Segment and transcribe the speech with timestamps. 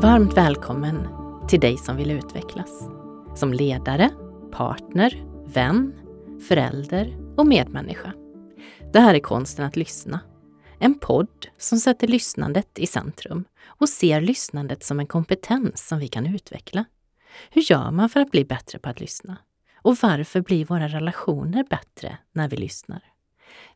[0.00, 1.08] Varmt välkommen
[1.48, 2.88] till dig som vill utvecklas.
[3.34, 4.10] Som ledare,
[4.52, 5.94] partner, vän,
[6.48, 8.12] förälder och medmänniska.
[8.92, 10.20] Det här är Konsten att lyssna.
[10.78, 16.08] En podd som sätter lyssnandet i centrum och ser lyssnandet som en kompetens som vi
[16.08, 16.84] kan utveckla.
[17.50, 19.36] Hur gör man för att bli bättre på att lyssna?
[19.76, 23.02] Och varför blir våra relationer bättre när vi lyssnar?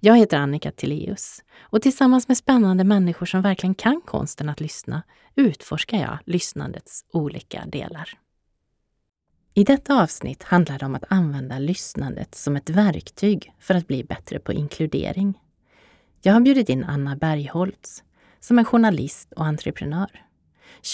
[0.00, 5.02] Jag heter Annika Tilléus och tillsammans med spännande människor som verkligen kan konsten att lyssna
[5.34, 8.08] utforskar jag lyssnandets olika delar.
[9.54, 14.04] I detta avsnitt handlar det om att använda lyssnandet som ett verktyg för att bli
[14.04, 15.40] bättre på inkludering.
[16.22, 18.02] Jag har bjudit in Anna Bergholtz
[18.40, 20.24] som är journalist och entreprenör.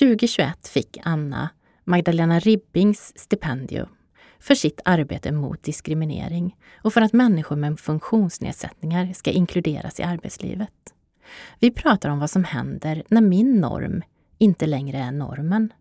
[0.01, 1.49] 2021 fick Anna
[1.85, 3.89] Magdalena Ribbings stipendium
[4.41, 10.95] för sitt arbete mot diskriminering och för att människor med funktionsnedsättningar ska inkluderas i arbetslivet.
[11.59, 14.03] Vi pratar om vad som händer när min norm
[14.39, 15.73] inte längre är normen.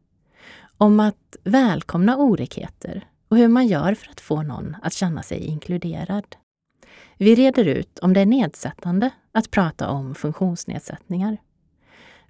[0.77, 5.45] Om att välkomna olikheter och hur man gör för att få någon att känna sig
[5.45, 6.35] inkluderad.
[7.17, 11.37] Vi reder ut om det är nedsättande att prata om funktionsnedsättningar.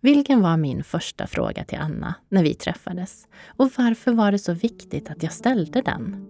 [0.02, 3.28] Vilken var min första fråga till Anna när vi träffades?
[3.48, 6.28] Och varför var det så viktigt att jag ställde den?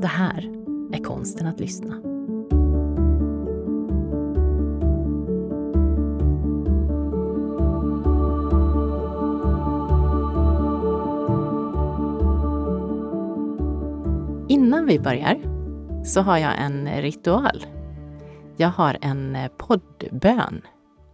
[0.00, 0.38] Det här
[0.92, 1.94] är konsten att lyssna.
[14.48, 15.40] Innan vi börjar
[16.04, 17.66] så har jag en ritual.
[18.56, 20.62] Jag har en poddbön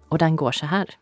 [0.09, 1.02] och den går så här.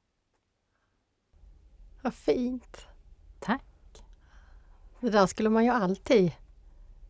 [2.01, 2.87] Vad fint!
[3.39, 3.63] Tack!
[4.99, 6.31] Det där skulle man ju alltid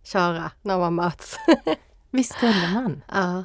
[0.03, 1.37] köra när man möts.
[2.09, 3.03] Visst skulle man?
[3.07, 3.43] Ja.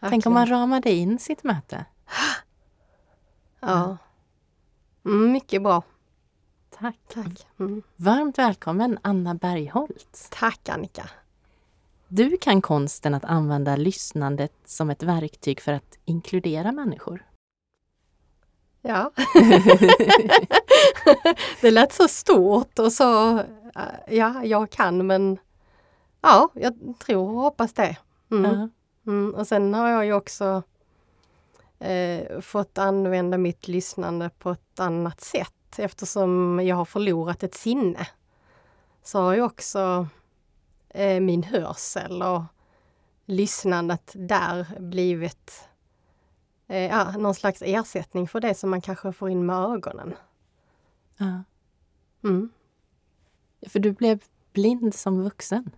[0.00, 1.84] Tänk om man ramade in sitt möte?
[3.64, 3.96] Ja.
[5.04, 5.82] Mm, mycket bra.
[6.78, 6.96] Tack!
[7.08, 7.46] Tack.
[7.58, 7.82] Mm.
[7.96, 10.28] Varmt välkommen Anna Bergholtz.
[10.30, 11.10] Tack Annika.
[12.08, 17.24] Du kan konsten att använda lyssnandet som ett verktyg för att inkludera människor.
[18.82, 19.10] Ja.
[21.60, 23.40] det lät så stort och så,
[24.08, 25.38] ja, jag kan men
[26.20, 27.96] ja, jag tror och hoppas det.
[28.30, 28.44] Mm.
[28.44, 28.68] Ja.
[29.06, 29.34] Mm.
[29.34, 30.62] Och sen har jag ju också
[31.78, 38.06] eh, fått använda mitt lyssnande på ett annat sätt eftersom jag har förlorat ett sinne.
[39.02, 40.06] Så har ju också
[40.88, 42.42] eh, min hörsel och
[43.26, 45.68] lyssnandet där blivit
[46.72, 50.14] eh, ja, någon slags ersättning för det som man kanske får in med ögonen.
[51.16, 51.42] Ja.
[52.24, 52.50] Mm.
[53.66, 54.22] För du blev
[54.52, 55.70] blind som vuxen.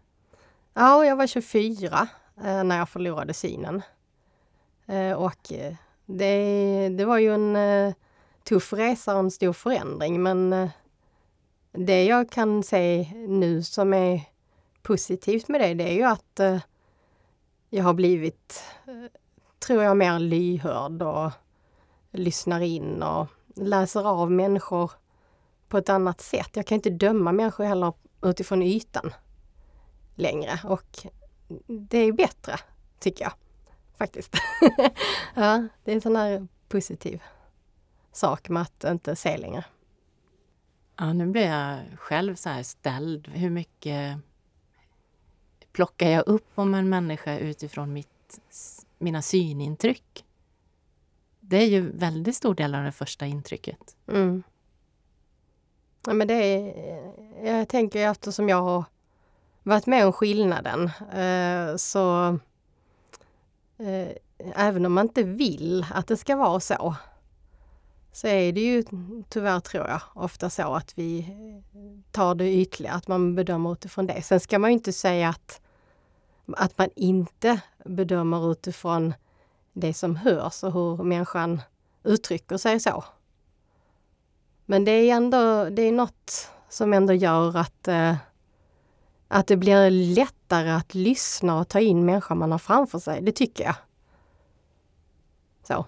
[0.75, 2.09] Ja, jag var 24
[2.45, 3.83] eh, när jag förlorade synen.
[4.87, 5.75] Eh, och eh,
[6.07, 7.95] det, det var ju en eh,
[8.45, 10.71] tuff resa och en stor förändring men eh,
[11.73, 14.21] det jag kan se nu som är
[14.83, 16.41] positivt med det, det är ju att
[17.71, 18.63] jag har blivit,
[19.67, 21.31] tror jag, mer lyhörd och
[22.11, 24.91] lyssnar in och läser av människor
[25.69, 26.51] på ett annat sätt.
[26.53, 27.93] Jag kan inte döma människor heller
[28.23, 29.15] utifrån ytan
[30.15, 31.07] längre och
[31.67, 32.59] det är bättre,
[32.99, 33.33] tycker jag.
[33.97, 34.37] Faktiskt.
[35.35, 37.23] ja, det är en sån här positiv
[38.13, 39.65] sak med att inte se längre.
[40.97, 43.29] Ja, nu blir jag själv så här ställd.
[43.29, 44.19] Hur mycket
[45.73, 48.41] plockar jag upp om en människa utifrån mitt,
[49.05, 50.25] mina synintryck?
[51.41, 53.97] Det är ju väldigt stor del av det första intrycket.
[54.09, 54.43] Mm.
[56.07, 56.75] Ja, men det är,
[57.45, 58.85] jag tänker eftersom jag har
[59.63, 62.29] varit med om skillnaden eh, så
[63.79, 64.09] eh,
[64.55, 66.95] även om man inte vill att det ska vara så
[68.15, 68.85] så är det ju
[69.29, 71.27] tyvärr, tror jag, ofta så att vi
[72.11, 74.23] tar det ytliga, att man bedömer utifrån det.
[74.23, 75.61] Sen ska man ju inte säga att,
[76.47, 79.15] att man inte bedömer utifrån
[79.73, 81.63] det som hörs och hur människan
[82.05, 83.05] uttrycker sig så.
[84.67, 88.17] Men det är ändå, det är något som ändå gör att, eh,
[89.29, 93.23] att det blir lättare att lyssna och ta in människan man har framför sig.
[93.23, 93.75] Det tycker jag.
[95.69, 95.87] Så.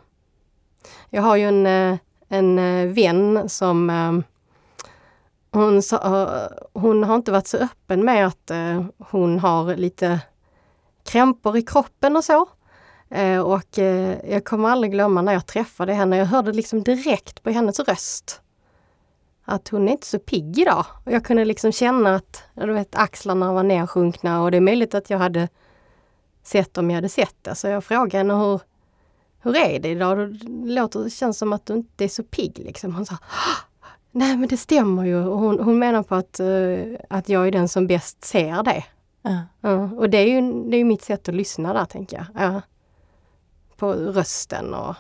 [1.11, 1.99] Jag har ju en, eh,
[2.29, 4.13] en eh, vän som eh,
[5.51, 10.21] hon, sa, hon har inte varit så öppen med att eh, hon har lite
[11.07, 12.49] krämpor i kroppen och så.
[13.11, 16.17] Eh, och eh, jag kommer aldrig glömma när jag träffade henne.
[16.17, 18.41] Jag hörde liksom direkt på hennes röst
[19.45, 20.87] att hon är inte så pigg idag.
[21.05, 24.95] Och jag kunde liksom känna att du vet, axlarna var nedsjunkna och det är möjligt
[24.95, 25.49] att jag hade
[26.43, 27.55] sett om jag hade sett det.
[27.55, 28.61] Så jag frågade henne hur,
[29.43, 30.19] hur är det idag?
[30.19, 32.95] Det låter, det känns som att du inte är så pigg liksom.
[32.95, 33.67] Hon sa ah,
[34.11, 35.25] Nej men det stämmer ju.
[35.25, 38.85] Och hon, hon menar på att, uh, att jag är den som bäst ser det.
[39.27, 39.71] Ja.
[39.71, 42.27] Uh, och det är ju det är mitt sätt att lyssna där tänker jag.
[42.45, 42.63] Ja.
[43.77, 44.95] På rösten och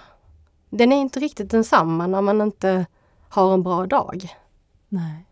[0.70, 2.87] den är inte riktigt densamma när man inte
[3.28, 4.28] har en bra dag.
[4.88, 5.26] Nej.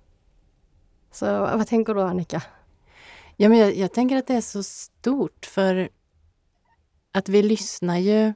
[1.12, 2.42] Så vad tänker du Annika?
[3.36, 5.88] Ja, men jag, jag tänker att det är så stort för
[7.12, 8.32] att vi lyssnar ju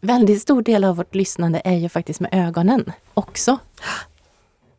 [0.00, 3.58] väldigt stor del av vårt lyssnande är ju faktiskt med ögonen också.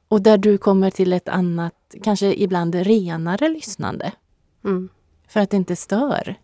[0.07, 4.11] Och där du kommer till ett annat, kanske ibland renare lyssnande.
[4.63, 4.89] Mm.
[5.27, 6.35] För att det inte stör.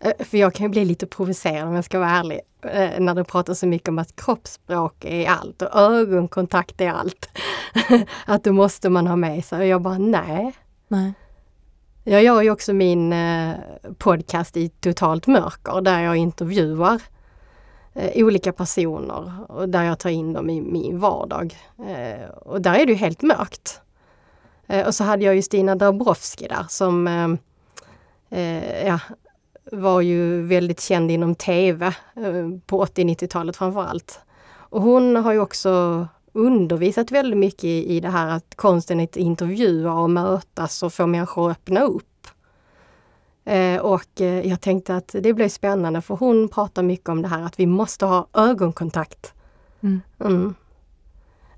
[0.00, 2.40] Eh, för jag kan ju bli lite provocerad om jag ska vara ärlig.
[2.62, 7.28] Eh, när du pratar så mycket om att kroppsspråk är allt och ögonkontakt är allt.
[8.26, 9.58] att det måste man ha med sig.
[9.58, 10.52] Och jag bara nej.
[10.88, 11.12] nej.
[12.04, 13.54] Jag gör ju också min eh,
[13.98, 17.02] podcast i totalt mörker där jag intervjuar
[18.14, 21.56] olika personer och där jag tar in dem i min vardag.
[22.40, 23.80] och där är det helt mörkt.
[24.86, 27.06] Och så hade jag ju Stina Dabrowski där som
[28.86, 29.00] ja,
[29.72, 31.92] var ju väldigt känd inom TV eh,
[32.66, 34.20] på 80-90-talet framförallt.
[34.48, 39.16] Och hon har ju också undervisat väldigt mycket i, det här att konsten är att
[39.16, 42.26] intervjua och mötas och få människor att öppna upp.
[43.44, 47.28] Eh, och eh, jag tänkte att det blir spännande för hon pratar mycket om det
[47.28, 49.32] här att vi måste ha ögonkontakt.
[49.80, 50.00] Mm.
[50.20, 50.54] Mm.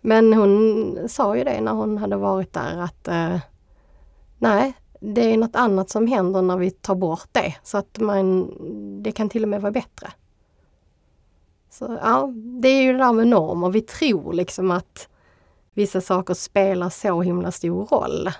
[0.00, 3.38] Men hon sa ju det när hon hade varit där att eh,
[4.38, 7.54] nej, det är något annat som händer när vi tar bort det.
[7.62, 8.52] Så att man,
[9.02, 10.12] det kan till och med vara bättre.
[11.70, 13.70] Så ja, det är ju det där med normer.
[13.70, 15.08] Vi tror liksom att
[15.74, 18.30] vissa saker spelar så himla stor roll.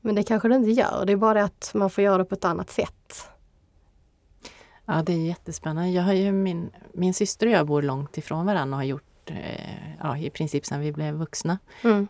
[0.00, 1.04] Men det kanske det inte gör.
[1.06, 3.28] Det är bara det att man får göra det på ett annat sätt.
[4.86, 5.90] Ja, det är jättespännande.
[5.90, 9.13] Jag har ju min, min syster och jag bor långt ifrån varandra och har gjort
[9.30, 11.58] eh, ja, i princip sedan vi blev vuxna.
[11.84, 12.08] Mm.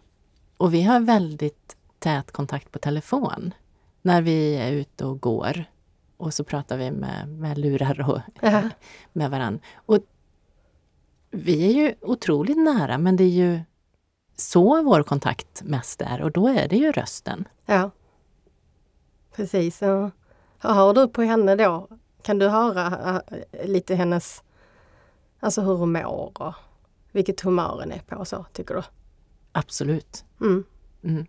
[0.57, 3.55] Och vi har väldigt tät kontakt på telefon
[4.03, 5.65] när vi är ute och går.
[6.17, 8.63] Och så pratar vi med, med lurar och ja.
[9.13, 9.61] med varann.
[9.75, 9.99] Och
[11.31, 13.61] vi är ju otroligt nära men det är ju
[14.37, 17.49] så vår kontakt mest är och då är det ju rösten.
[17.67, 17.91] Ja.
[19.37, 19.83] Precis.
[19.83, 20.11] Och
[20.59, 21.89] hör du på henne då?
[22.23, 24.43] Kan du höra äh, lite hennes,
[25.41, 26.55] alltså hur hon mår
[27.15, 28.83] vilket humör hon är på och så, tycker du?
[29.53, 30.25] Absolut.
[30.41, 30.65] Mm.
[31.05, 31.27] Mm.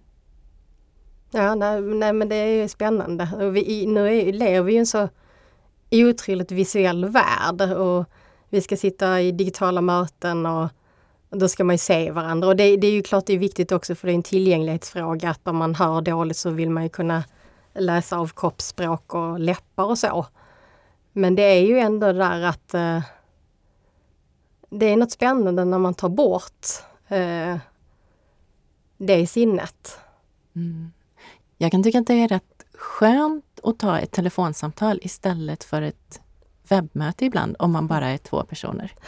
[1.31, 3.49] Ja, nej, nej, men det är spännande.
[3.53, 5.09] Vi, nu är, lever vi i en så
[5.91, 8.05] otroligt visuell värld och
[8.49, 10.69] vi ska sitta i digitala möten och
[11.29, 12.47] då ska man ju se varandra.
[12.47, 15.29] Och det, det är ju klart det är viktigt också för det är en tillgänglighetsfråga
[15.29, 17.23] att om man hör dåligt så vill man ju kunna
[17.73, 20.25] läsa av kroppsspråk och läppar och så.
[21.11, 22.99] Men det är ju ändå det där att eh,
[24.79, 26.67] det är något spännande när man tar bort
[27.07, 27.57] eh,
[28.97, 29.99] det i sinnet.
[30.55, 30.91] Mm.
[31.57, 36.21] Jag kan tycka att det är rätt skönt att ta ett telefonsamtal istället för ett
[36.67, 38.93] webbmöte ibland om man bara är två personer.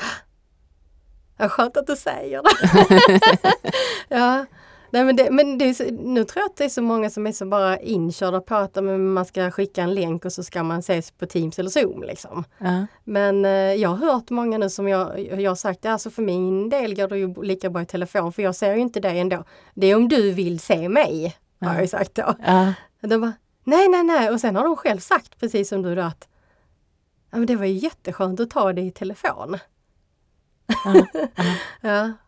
[1.40, 3.22] Ja, skönt att du säger det.
[4.16, 4.46] ja.
[4.90, 7.28] Nej, men det, men det så, nu tror jag att det är så många som
[7.28, 10.80] är så bara inkörda på att man ska skicka en länk och så ska man
[10.80, 12.04] ses på Teams eller Zoom.
[12.04, 12.44] Liksom.
[12.58, 12.88] Ja.
[13.04, 16.70] Men eh, jag har hört många nu som jag, jag har sagt, alltså för min
[16.70, 19.44] del går det ju lika bra i telefon för jag ser ju inte dig ändå.
[19.74, 22.36] Det är om du vill se mig har jag sagt då.
[22.46, 22.74] Ja.
[23.02, 24.30] De bara, nej, nej, nej.
[24.30, 26.28] Och sen har de själv sagt, precis som du då, att
[27.32, 29.58] ja, men det var ju jätteskönt att ta det i telefon.
[31.82, 32.12] Ja.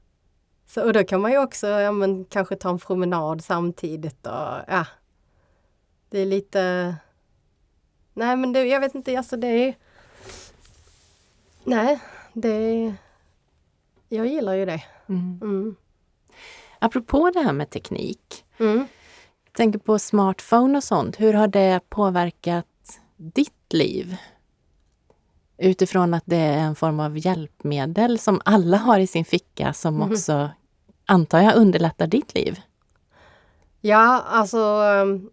[0.69, 4.27] Så, och då kan man ju också ja, men, kanske ta en promenad samtidigt.
[4.27, 4.85] Och, ja.
[6.09, 6.95] Det är lite...
[8.13, 9.75] Nej men det, jag vet inte, alltså det är...
[11.63, 11.99] Nej,
[12.33, 12.95] det är...
[14.09, 14.83] Jag gillar ju det.
[15.09, 15.39] Mm.
[15.41, 15.75] Mm.
[16.79, 18.45] Apropå det här med teknik.
[18.59, 18.87] Mm
[19.59, 21.19] tänker på smartphone och sånt.
[21.19, 24.17] Hur har det påverkat ditt liv?
[25.57, 29.95] Utifrån att det är en form av hjälpmedel som alla har i sin ficka som
[29.95, 30.11] mm.
[30.11, 30.49] också,
[31.09, 32.59] antar jag, underlättar ditt liv?
[33.81, 35.29] Ja, alltså ehm,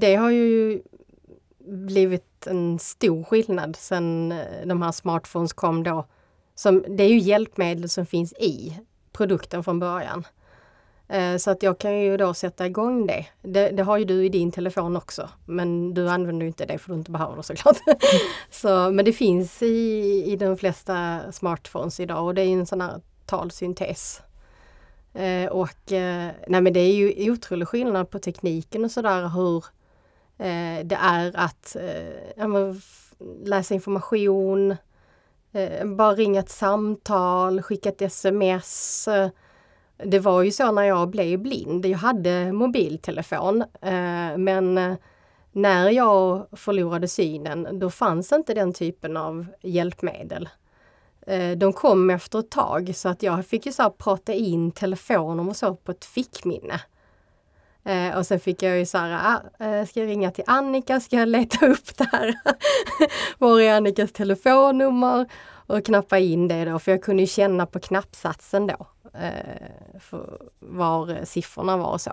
[0.00, 0.82] det har ju
[1.66, 6.06] blivit en stor skillnad sen eh, de här smartphones kom då.
[6.54, 8.78] Som, det är ju hjälpmedel som finns i
[9.12, 10.26] produkten från början.
[11.08, 13.26] Eh, så att jag kan ju då sätta igång det.
[13.42, 13.70] det.
[13.70, 13.82] det.
[13.82, 16.98] har ju du i din telefon också men du använder ju inte det för du
[16.98, 17.76] inte behöver det såklart.
[18.50, 22.80] så, men det finns i, i de flesta smartphones idag och det är en sån
[22.80, 24.22] här talsyntes.
[25.16, 29.64] Eh, och eh, nej men det är ju otrolig skillnad på tekniken och sådär hur
[30.38, 32.74] eh, det är att eh,
[33.44, 34.76] läsa information,
[35.52, 39.08] eh, bara ringa ett samtal, skicka ett sms.
[40.04, 41.86] Det var ju så när jag blev blind.
[41.86, 44.94] Jag hade mobiltelefon eh, men eh,
[45.52, 50.48] när jag förlorade synen då fanns inte den typen av hjälpmedel.
[51.26, 55.50] Eh, de kom efter ett tag så att jag fick ju så prata in telefonnummer
[55.50, 56.80] och så på ett fickminne.
[57.84, 61.00] Eh, och sen fick jag ju så här, ah, eh, ska jag ringa till Annika,
[61.00, 62.34] ska jag leta upp det här?
[63.38, 65.26] Var är Annikas telefonnummer?
[65.68, 68.86] Och knappa in det då, för jag kunde ju känna på knappsatsen då.
[69.14, 72.12] Eh, för var siffrorna var och så.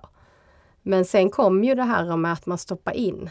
[0.81, 3.29] Men sen kom ju det här med att man stoppar in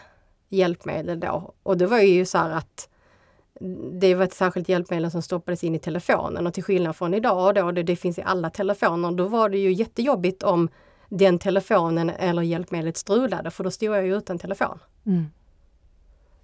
[0.49, 1.55] hjälpmedel då.
[1.63, 2.89] Och det var ju så här att
[4.01, 7.55] det var ett särskilt hjälpmedel som stoppades in i telefonen och till skillnad från idag
[7.55, 10.69] då det, det finns i alla telefoner, då var det ju jättejobbigt om
[11.09, 14.79] den telefonen eller hjälpmedlet strulade för då stod jag ju utan telefon.
[15.07, 15.27] Mm.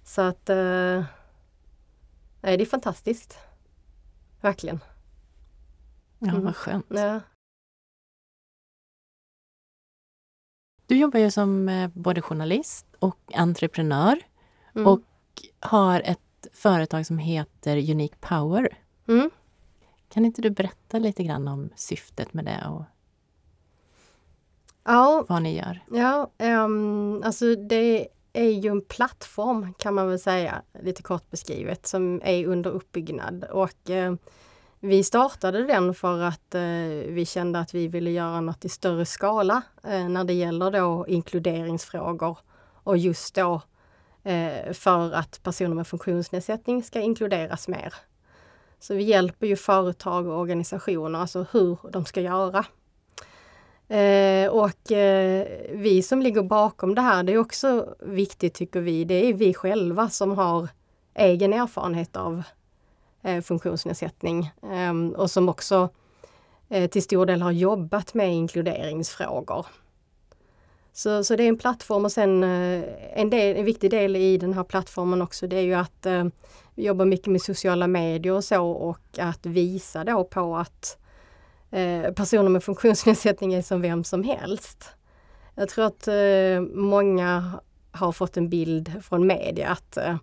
[0.03, 1.03] Så att eh,
[2.41, 3.37] Nej, det är fantastiskt.
[4.41, 4.79] Verkligen.
[6.19, 6.43] Ja, mm.
[6.43, 6.85] vad skönt.
[6.89, 7.19] Ja.
[10.87, 14.19] Du jobbar ju som eh, både journalist och entreprenör
[14.75, 14.87] mm.
[14.87, 15.01] och
[15.59, 16.19] har ett
[16.53, 18.77] företag som heter Unique Power.
[19.07, 19.29] Mm.
[20.09, 22.83] Kan inte du berätta lite grann om syftet med det och
[24.83, 25.83] ja, vad ni gör?
[25.91, 31.87] Ja, um, alltså det är ju en plattform kan man väl säga, lite kort beskrivet,
[31.87, 33.43] som är under uppbyggnad.
[33.43, 34.15] Och uh,
[34.79, 36.61] vi startade den för att uh,
[37.13, 41.05] vi kände att vi ville göra något i större skala uh, när det gäller då
[41.07, 42.37] inkluderingsfrågor
[42.83, 43.68] och just då Eh,
[44.29, 47.93] Eh, för att personer med funktionsnedsättning ska inkluderas mer.
[48.79, 52.65] Så vi hjälper ju företag och organisationer, alltså hur de ska göra.
[53.87, 59.03] Eh, och eh, vi som ligger bakom det här, det är också viktigt tycker vi,
[59.03, 60.67] det är vi själva som har
[61.13, 62.43] egen erfarenhet av
[63.21, 65.89] eh, funktionsnedsättning eh, och som också
[66.91, 69.65] till stor del har jobbat med inkluderingsfrågor.
[70.93, 74.37] Så, så det är en plattform och sen eh, en, del, en viktig del i
[74.37, 76.25] den här plattformen också det är ju att eh,
[76.75, 80.97] vi jobbar mycket med sociala medier och så och att visa då på att
[81.71, 84.89] eh, personer med funktionsnedsättning är som vem som helst.
[85.55, 87.59] Jag tror att eh, många
[87.91, 90.15] har fått en bild från media att eh,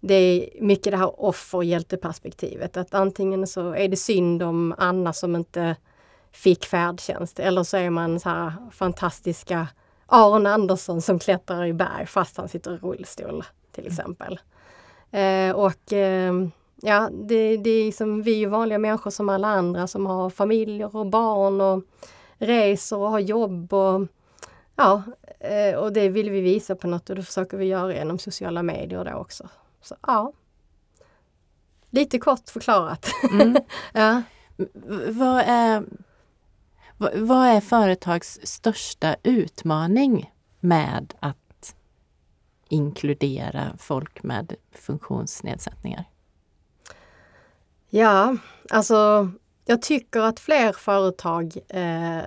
[0.00, 2.76] det är mycket det här offer och hjälteperspektivet.
[2.76, 5.76] Att antingen så är det synd om Anna som inte
[6.34, 9.68] fick färdtjänst eller så är man så här fantastiska
[10.06, 13.92] Aron Andersson som klättrar i berg fast han sitter i rullstol till mm.
[13.92, 14.40] exempel.
[15.10, 16.32] Eh, och eh,
[16.82, 20.96] ja, det, det är som vi är vanliga människor som alla andra som har familjer
[20.96, 21.84] och barn och
[22.38, 24.06] reser och har jobb och
[24.76, 25.02] ja,
[25.40, 28.62] eh, och det vill vi visa på något och det försöker vi göra genom sociala
[28.62, 29.48] medier då också.
[29.82, 30.32] Så ja.
[31.90, 33.06] Lite kort förklarat.
[33.32, 33.56] Mm.
[33.92, 34.22] ja.
[35.08, 35.84] Vad är
[36.98, 41.74] vad är företags största utmaning med att
[42.68, 46.04] inkludera folk med funktionsnedsättningar?
[47.90, 48.36] Ja,
[48.70, 49.30] alltså
[49.64, 52.22] jag tycker att fler företag eh,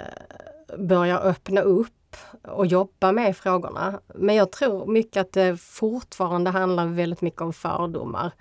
[0.77, 3.99] börjar öppna upp och jobba med frågorna.
[4.15, 8.31] Men jag tror mycket att det fortfarande handlar väldigt mycket om fördomar.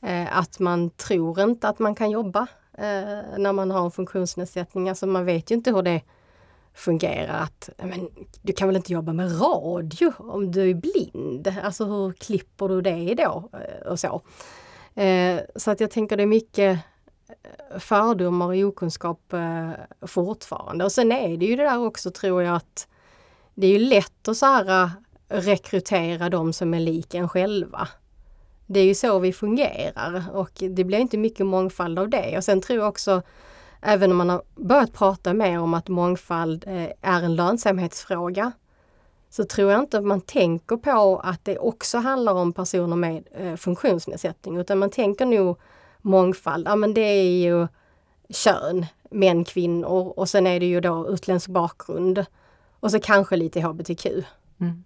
[0.00, 2.46] Eh, att man tror inte att man kan jobba
[2.78, 4.88] eh, när man har en funktionsnedsättning.
[4.88, 6.02] Alltså man vet ju inte hur det
[6.74, 7.42] fungerar.
[7.42, 8.08] Att, men,
[8.42, 11.54] du kan väl inte jobba med radio om du är blind?
[11.62, 13.50] Alltså hur klipper du det då?
[13.52, 14.22] Eh, och så.
[15.00, 16.78] Eh, så att jag tänker det är mycket
[17.28, 19.70] eh, fördomar och okunskap eh,
[20.06, 20.84] fortfarande.
[20.84, 22.88] Och sen är det ju det där också tror jag att
[23.54, 24.90] det är ju lätt att så här, eh,
[25.28, 27.88] rekrytera de som är lika en själva.
[28.66, 32.36] Det är ju så vi fungerar och det blir inte mycket mångfald av det.
[32.36, 33.22] Och sen tror jag också,
[33.82, 38.52] även om man har börjat prata mer om att mångfald eh, är en lönsamhetsfråga,
[39.30, 43.24] så tror jag inte att man tänker på att det också handlar om personer med
[43.34, 45.58] eh, funktionsnedsättning, utan man tänker nog
[46.02, 47.66] mångfald, ja men det är ju
[48.28, 52.24] kön, män, kvinnor och sen är det ju då utländsk bakgrund.
[52.80, 54.06] Och så kanske lite hbtq.
[54.60, 54.84] Mm.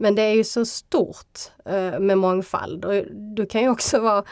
[0.00, 4.24] Men det är ju så stort eh, med mångfald och du kan ju också vara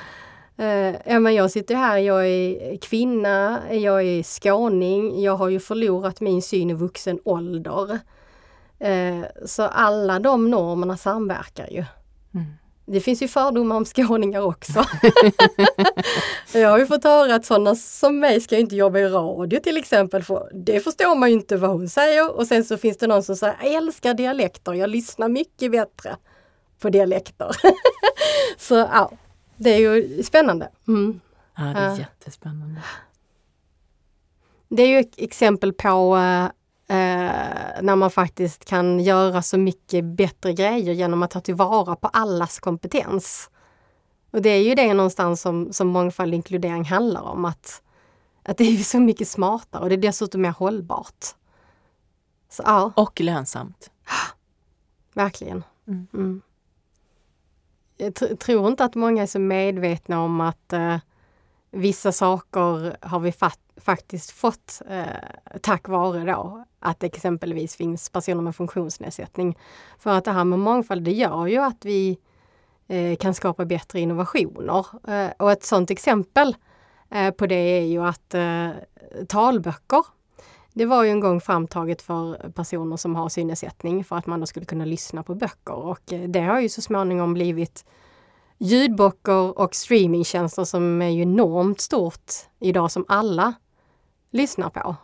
[0.60, 5.60] Eh, ja, men jag sitter här, jag är kvinna, jag är skåning, jag har ju
[5.60, 7.98] förlorat min syn i vuxen ålder.
[8.78, 11.84] Eh, så alla de normerna samverkar ju.
[12.34, 12.46] Mm.
[12.90, 14.84] Det finns ju fördomar om skåningar också.
[16.52, 19.76] jag har ju fått höra att sådana som mig ska inte jobba i radio till
[19.76, 20.22] exempel.
[20.22, 22.36] För det förstår man ju inte vad hon säger.
[22.36, 26.16] Och sen så finns det någon som säger, jag älskar dialekter, jag lyssnar mycket bättre
[26.78, 27.50] på dialekter.
[28.58, 29.12] så ja,
[29.56, 30.68] det är ju spännande.
[30.88, 31.20] Mm.
[31.56, 32.80] Ja, det är jättespännande.
[34.68, 36.18] Det är ju exempel på
[36.88, 42.08] eh, när man faktiskt kan göra så mycket bättre grejer genom att ta tillvara på
[42.08, 43.50] allas kompetens.
[44.30, 47.44] Och det är ju det någonstans som, som mångfald inkludering handlar om.
[47.44, 47.82] Att,
[48.42, 51.26] att det är så mycket smartare och det är dessutom mer hållbart.
[52.48, 52.92] Så, ja.
[52.96, 53.90] Och lönsamt.
[55.14, 55.64] Verkligen.
[55.86, 56.06] Mm.
[56.14, 56.42] Mm
[57.98, 60.96] jag tror inte att många är så medvetna om att eh,
[61.70, 63.32] vissa saker har vi
[63.80, 65.06] faktiskt fått eh,
[65.62, 69.58] tack vare då att det exempelvis finns personer med funktionsnedsättning.
[69.98, 72.18] För att det här med mångfald, det gör ju att vi
[72.88, 74.86] eh, kan skapa bättre innovationer.
[75.08, 76.56] Eh, och ett sådant exempel
[77.10, 78.70] eh, på det är ju att eh,
[79.28, 80.04] talböcker
[80.78, 84.46] det var ju en gång framtaget för personer som har synnedsättning för att man då
[84.46, 87.84] skulle kunna lyssna på böcker och eh, det har ju så småningom blivit
[88.58, 93.54] ljudböcker och streamingtjänster som är ju enormt stort idag som alla
[94.30, 94.96] lyssnar på.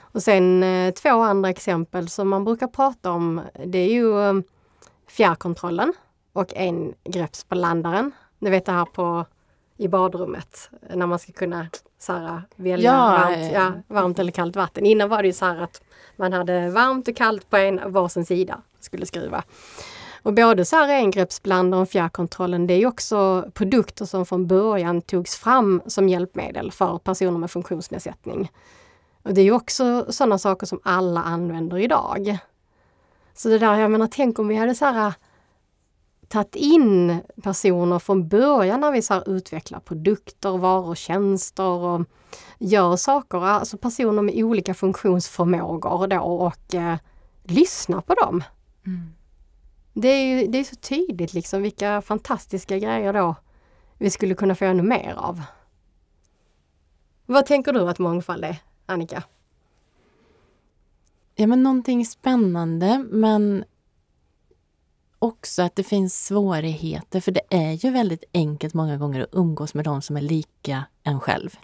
[0.00, 4.34] Och sen eh, två andra exempel som man brukar prata om det är ju eh,
[5.08, 5.92] fjärrkontrollen
[6.32, 8.12] och en greppsblandaren.
[8.38, 9.26] Ni vet det här på
[9.76, 11.66] i badrummet när man ska kunna
[11.98, 14.86] så här, välja ja, varmt, ja, varmt eller kallt vatten.
[14.86, 15.82] Innan var det ju så här att
[16.16, 19.44] man hade varmt och kallt på en varsin sida skulle skruva.
[20.22, 25.36] Och både så här engreppsblandaren och fjärrkontrollen det är också produkter som från början togs
[25.36, 28.50] fram som hjälpmedel för personer med funktionsnedsättning.
[29.22, 32.38] Och det är ju också sådana saker som alla använder idag.
[33.34, 35.12] Så det där, jag menar tänk om vi hade så här äh,
[36.28, 42.06] tagit in personer från början när vi så utvecklar produkter, varor, tjänster och
[42.58, 46.98] gör saker, alltså personer med olika funktionsförmågor då och äh, eh,
[47.42, 48.44] lyssna på dem.
[48.86, 49.12] Mm.
[50.00, 53.34] Det är ju det är så tydligt liksom vilka fantastiska grejer då
[53.98, 55.42] vi skulle kunna få ännu mer av.
[57.26, 58.56] Vad tänker du att mångfald är,
[58.86, 59.22] Annika?
[61.34, 63.64] Ja men någonting spännande men
[65.18, 69.74] också att det finns svårigheter för det är ju väldigt enkelt många gånger att umgås
[69.74, 71.56] med de som är lika en själv.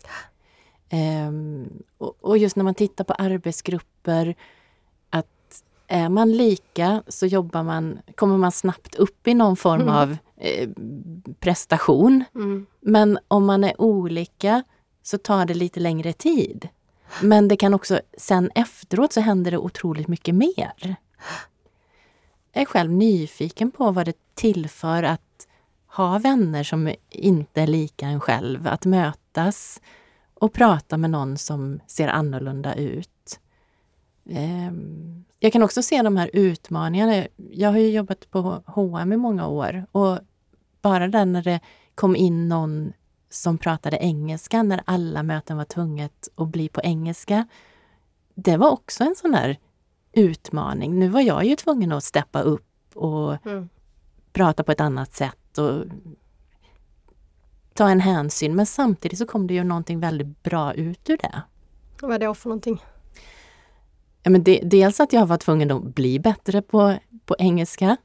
[0.89, 4.35] Ehm, och, och, just när man tittar på arbetsgrupper
[5.89, 9.95] är man lika så jobbar man, kommer man snabbt upp i någon form mm.
[9.95, 10.69] av eh,
[11.41, 12.25] prestation.
[12.35, 12.67] Mm.
[12.81, 14.63] Men om man är olika
[15.03, 16.69] så tar det lite längre tid.
[17.23, 20.97] Men det kan också, sen efteråt så händer det otroligt mycket mer
[22.55, 25.49] är själv nyfiken på vad det tillför att
[25.87, 28.67] ha vänner som inte är lika en själv.
[28.67, 29.81] Att mötas
[30.35, 33.41] och prata med någon som ser annorlunda ut.
[34.31, 37.27] Ehm, jag kan också se de här utmaningarna.
[37.51, 40.19] Jag har ju jobbat på H&M i många år och
[40.83, 41.61] bara där när det
[41.95, 42.93] kom in någon
[43.31, 47.47] som pratade engelska, när alla möten var tvunget att bli på engelska.
[48.35, 49.59] Det var också en sån där
[50.13, 50.99] utmaning.
[50.99, 53.69] Nu var jag ju tvungen att steppa upp och mm.
[54.33, 55.85] prata på ett annat sätt och
[57.75, 58.57] ta en hänsyn.
[58.57, 61.43] Men samtidigt så kom det ju någonting väldigt bra ut ur det.
[62.01, 62.83] Vad är det för någonting?
[64.27, 67.97] Ja, men det, dels att jag var tvungen att bli bättre på, på engelska.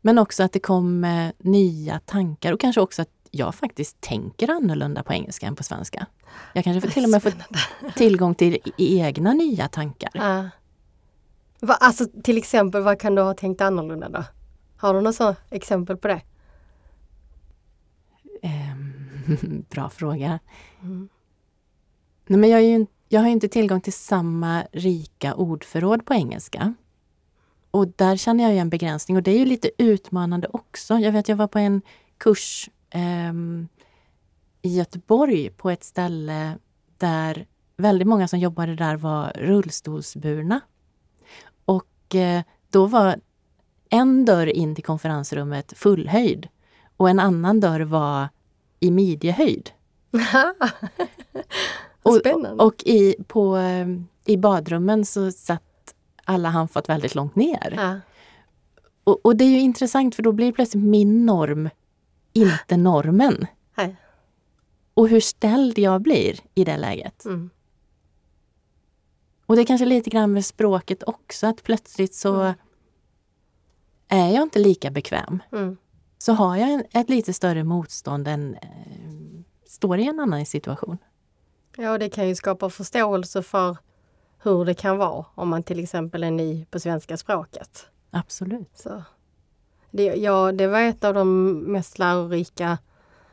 [0.00, 4.50] Men också att det kom eh, nya tankar och kanske också att jag faktiskt tänker
[4.50, 6.06] annorlunda på engelska än på svenska.
[6.52, 7.30] Jag kanske får till och med få
[7.96, 10.10] tillgång till egna nya tankar.
[10.16, 10.46] Uh.
[11.60, 14.24] Va, alltså till exempel, vad kan du ha tänkt annorlunda då?
[14.76, 16.20] Har du något exempel på det?
[18.42, 20.38] Um, bra fråga.
[20.82, 21.08] Mm.
[22.26, 26.74] Nej, men jag, ju, jag har inte tillgång till samma rika ordförråd på engelska.
[27.70, 30.98] Och där känner jag ju en begränsning och det är ju lite utmanande också.
[30.98, 31.82] Jag vet, jag var på en
[32.18, 33.68] kurs um,
[34.62, 36.58] i Göteborg på ett ställe
[36.96, 40.60] där väldigt många som jobbade där var rullstolsburna.
[41.64, 43.20] Och eh, då var
[43.90, 46.48] en dörr in till konferensrummet fullhöjd
[46.96, 48.28] och en annan dörr var
[48.80, 49.70] i midjehöjd.
[52.20, 52.64] Spännande!
[52.64, 53.86] Och, och i, på, eh,
[54.24, 57.74] i badrummen så satt alla handfat väldigt långt ner.
[57.76, 58.00] Ja.
[59.04, 61.70] Och, och, det är ju intressant för då blir plötsligt min norm
[62.32, 63.46] inte normen.
[64.94, 67.24] Och hur ställd jag blir i det läget.
[67.24, 67.50] Mm.
[69.46, 72.54] Och det är kanske lite grann med språket också, att plötsligt så Mm.
[74.08, 75.42] är jag inte lika bekväm.
[75.52, 75.76] Mm.
[76.18, 78.68] Så har jag en, ett lite större motstånd än eh,
[79.66, 80.98] står i en annan situation.
[81.76, 83.76] Ja, och det kan ju skapa förståelse för
[84.42, 87.86] hur det kan vara om man till exempel är ny på svenska språket.
[88.10, 88.70] Absolut.
[88.74, 89.02] Så
[89.90, 92.78] det, ja, det var ett av de mest lärorika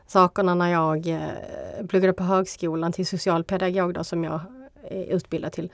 [0.06, 4.40] sakerna när jag eh, pluggade på högskolan till socialpedagog då, som jag
[4.82, 5.72] är utbildad till.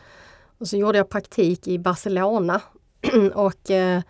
[0.58, 2.60] Och så gjorde jag praktik i Barcelona.
[3.34, 4.02] och eh,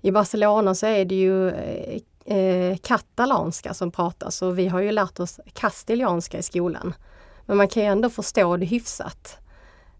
[0.00, 4.92] i Barcelona så är det ju eh, eh, katalanska som pratas och vi har ju
[4.92, 6.94] lärt oss kastilianska i skolan.
[7.46, 9.38] Men man kan ju ändå förstå det hyfsat.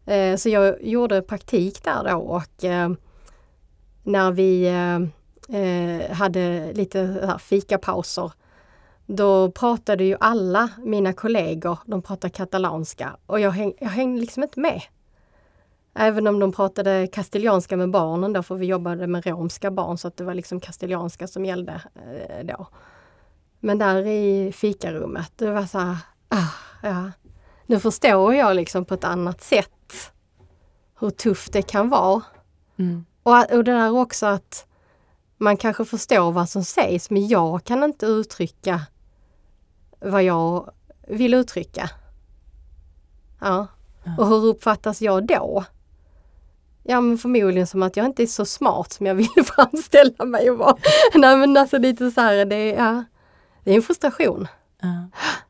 [0.06, 2.90] Eh, så jag gjorde praktik där då och eh,
[4.02, 4.96] när vi eh,
[5.60, 8.32] eh hade lite här fikapauser
[9.06, 14.42] då pratade ju alla mina kollegor, de pratade katalanska och jag, häng, jag hängde liksom
[14.42, 14.82] inte med.
[15.94, 20.08] Även om de pratade kastilianska med barnen då, för vi jobbade med romska barn så
[20.08, 22.66] att det var liksom kastilianska som gällde eh, då.
[23.60, 25.96] Men där i fikarummet, det var så här,
[26.28, 27.10] ah, ja.
[27.66, 30.12] Nu förstår jag liksom på ett annat sätt
[31.00, 32.22] hur tufft det kan vara.
[32.78, 33.04] Mm.
[33.22, 34.66] Och, och det där också att
[35.36, 38.80] man kanske förstår vad som sägs men jag kan inte uttrycka
[40.00, 40.70] vad jag
[41.08, 41.90] vill uttrycka.
[43.40, 43.66] Ja.
[44.18, 45.64] Och hur uppfattas jag då?
[46.82, 50.50] Ja men förmodligen som att jag inte är så smart som jag vill framställa mig
[50.50, 50.76] och vara.
[51.14, 53.04] Nej men alltså lite så här, det är, ja,
[53.64, 54.48] det är en frustration.
[54.80, 55.08] Ja.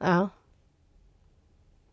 [0.00, 0.28] Ja.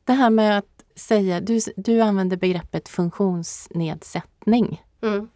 [0.03, 4.83] Det här med att säga, du, du använder begreppet funktionsnedsättning.
[5.01, 5.29] Mm.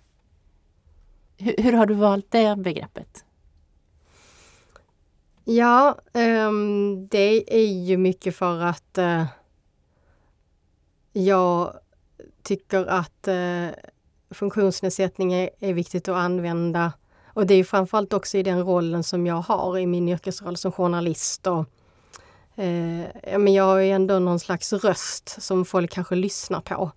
[1.37, 3.25] Hur, hur har du valt det begreppet?
[5.43, 9.25] Ja, ehm, det är ju mycket för att eh,
[11.13, 11.73] jag
[12.43, 13.67] tycker att eh,
[14.29, 16.93] funktionsnedsättning är, är viktigt att använda.
[17.25, 20.71] Och det är framförallt också i den rollen som jag har i min yrkesroll som
[20.71, 21.47] journalist.
[21.47, 21.65] Och,
[22.55, 26.91] eh, ja, men jag har ju ändå någon slags röst som folk kanske lyssnar på.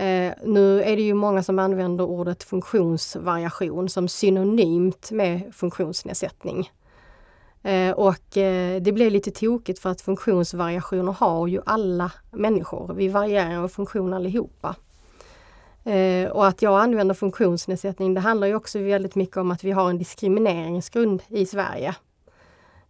[0.00, 6.70] Eh, nu är det ju många som använder ordet funktionsvariation som synonymt med funktionsnedsättning.
[7.62, 12.94] Eh, och eh, det blir lite tokigt för att funktionsvariationer har ju alla människor.
[12.94, 14.76] Vi varierar funktion allihopa.
[15.84, 19.70] Eh, och att jag använder funktionsnedsättning det handlar ju också väldigt mycket om att vi
[19.70, 21.94] har en diskrimineringsgrund i Sverige.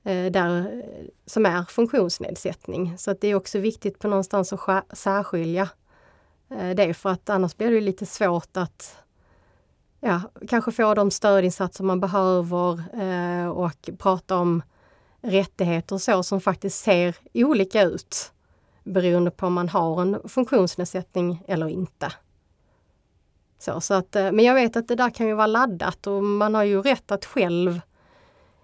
[0.05, 0.83] Eh, där,
[1.27, 2.99] som är funktionsnedsättning.
[2.99, 5.69] Så att det är också viktigt på någonstans att särskilja
[6.51, 8.97] eh, det för att annars blir det lite svårt att
[10.01, 14.63] ja, kanske få de stödinsatser man behöver eh, och prata om
[15.23, 18.33] rättigheter och så som faktiskt ser olika ut
[18.85, 22.13] beroende på om man har en funktionsnedsättning eller inte.
[23.59, 26.55] Så, så att, men jag vet att det där kan ju vara laddat och man
[26.55, 27.81] har ju rätt att själv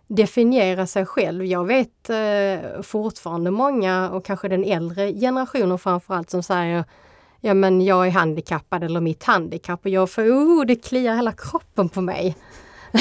[0.06, 1.44] definiera sig själv.
[1.44, 6.84] Jag vet eh, fortfarande många och kanske den äldre generationen framförallt som säger
[7.40, 11.32] ja men jag är handikappad eller mitt handikapp och jag får, oh, det kliar hela
[11.32, 12.36] kroppen på mig.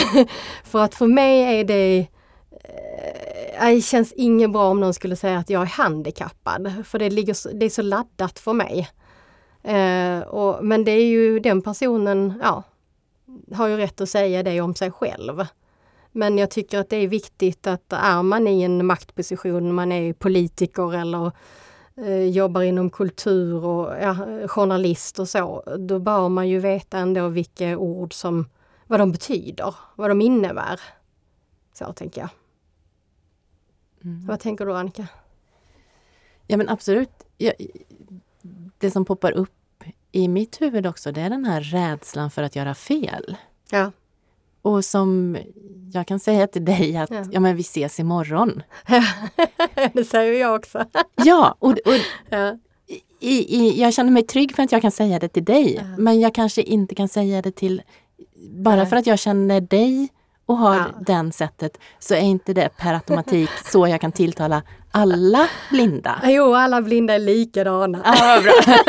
[0.63, 2.07] för att för mig är det
[3.59, 7.09] eh, det känns inget bra om någon skulle säga att jag är handikappad, för det,
[7.09, 8.89] ligger, det är så laddat för mig.
[9.63, 12.63] Eh, och, men det är ju den personen, ja,
[13.53, 15.45] har ju rätt att säga det om sig själv.
[16.17, 20.13] Men jag tycker att det är viktigt att är man i en maktposition, man är
[20.13, 21.31] politiker eller
[21.97, 24.15] eh, jobbar inom kultur och ja,
[24.47, 28.49] journalist och så, då bör man ju veta ändå vilka ord som,
[28.87, 30.79] vad de betyder, vad de innebär.
[31.73, 32.29] Så tänker jag.
[34.27, 35.07] Vad tänker du Annika?
[36.47, 37.23] Ja men absolut.
[37.37, 37.53] Jag,
[38.77, 42.55] det som poppar upp i mitt huvud också, det är den här rädslan för att
[42.55, 43.37] göra fel.
[43.69, 43.91] Ja.
[44.65, 45.37] Och som
[45.93, 47.23] jag kan säga till dig att Ja.
[47.31, 48.63] ja, men vi ses imorgon.
[49.93, 50.85] det säger jag också.
[51.15, 51.93] Ja, och, och
[52.29, 52.57] ja.
[53.19, 55.75] i, i, jag känner mig trygg för att jag kan säga det till dig.
[55.75, 55.83] Ja.
[55.97, 57.81] Men jag kanske inte kan säga det till...
[58.49, 58.85] Bara Nej.
[58.85, 60.09] för att jag känner dig
[60.45, 60.85] och har Ja.
[61.05, 66.21] den sättet så är inte det per automatik så jag kan tilltala alla blinda.
[66.23, 68.01] Jo, alla blinda är likadana.
[68.05, 68.75] Ja, bra.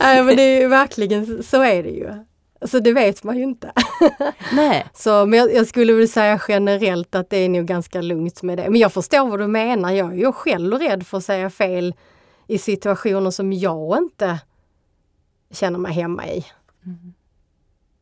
[0.00, 2.24] Nej, men det är ju verkligen, så är det ju.
[2.64, 3.72] Så det vet man ju inte.
[4.52, 8.42] Nej, Så, men jag, jag skulle väl säga generellt att det är nog ganska lugnt
[8.42, 8.70] med det.
[8.70, 9.90] Men jag förstår vad du menar.
[9.90, 11.94] Jag är ju själv rädd för att säga fel
[12.46, 14.38] i situationer som jag inte
[15.50, 16.46] känner mig hemma i.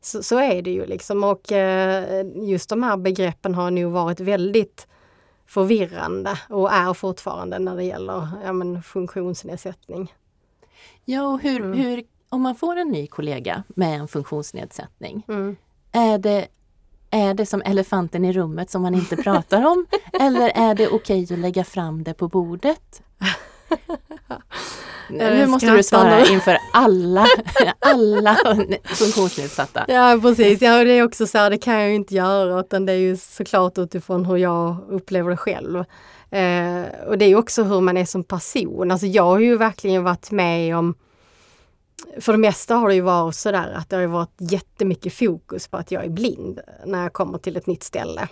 [0.01, 4.21] Så, så är det ju liksom och eh, just de här begreppen har nog varit
[4.21, 4.87] väldigt
[5.47, 10.15] förvirrande och är fortfarande när det gäller ja, men, funktionsnedsättning.
[11.05, 11.79] Ja, och hur, mm.
[11.79, 15.57] hur, om man får en ny kollega med en funktionsnedsättning, mm.
[15.93, 16.49] är, det,
[17.11, 19.87] är det som elefanten i rummet som man inte pratar om?
[20.21, 23.03] eller är det okej okay att lägga fram det på bordet?
[25.11, 27.27] Nu måste du svara inför alla,
[27.79, 28.37] alla
[28.85, 29.85] funktionsnedsatta.
[29.89, 32.87] Ja precis, ja, det är också så här, det kan jag ju inte göra utan
[32.87, 35.77] det är ju såklart utifrån hur jag upplever det själv.
[36.31, 38.91] Eh, och det är också hur man är som person.
[38.91, 40.95] Alltså jag har ju verkligen varit med om
[42.21, 45.77] för det mesta har det ju varit sådär att det har varit jättemycket fokus på
[45.77, 48.29] att jag är blind när jag kommer till ett nytt ställe.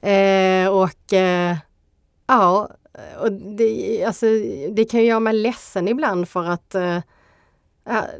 [0.00, 1.56] Eh, och eh,
[2.26, 2.70] ja,
[3.20, 4.26] och det, alltså,
[4.70, 6.98] det kan göra mig ledsen ibland för att eh,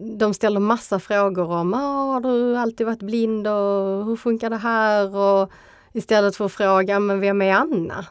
[0.00, 4.56] de ställer massa frågor om ah, har du alltid varit blind och hur funkar det
[4.56, 5.16] här?
[5.16, 5.50] Och
[5.92, 8.06] istället för att fråga men vem är Anna?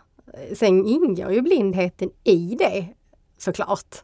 [0.55, 2.87] Sen ingår ju blindheten i det
[3.37, 4.03] såklart.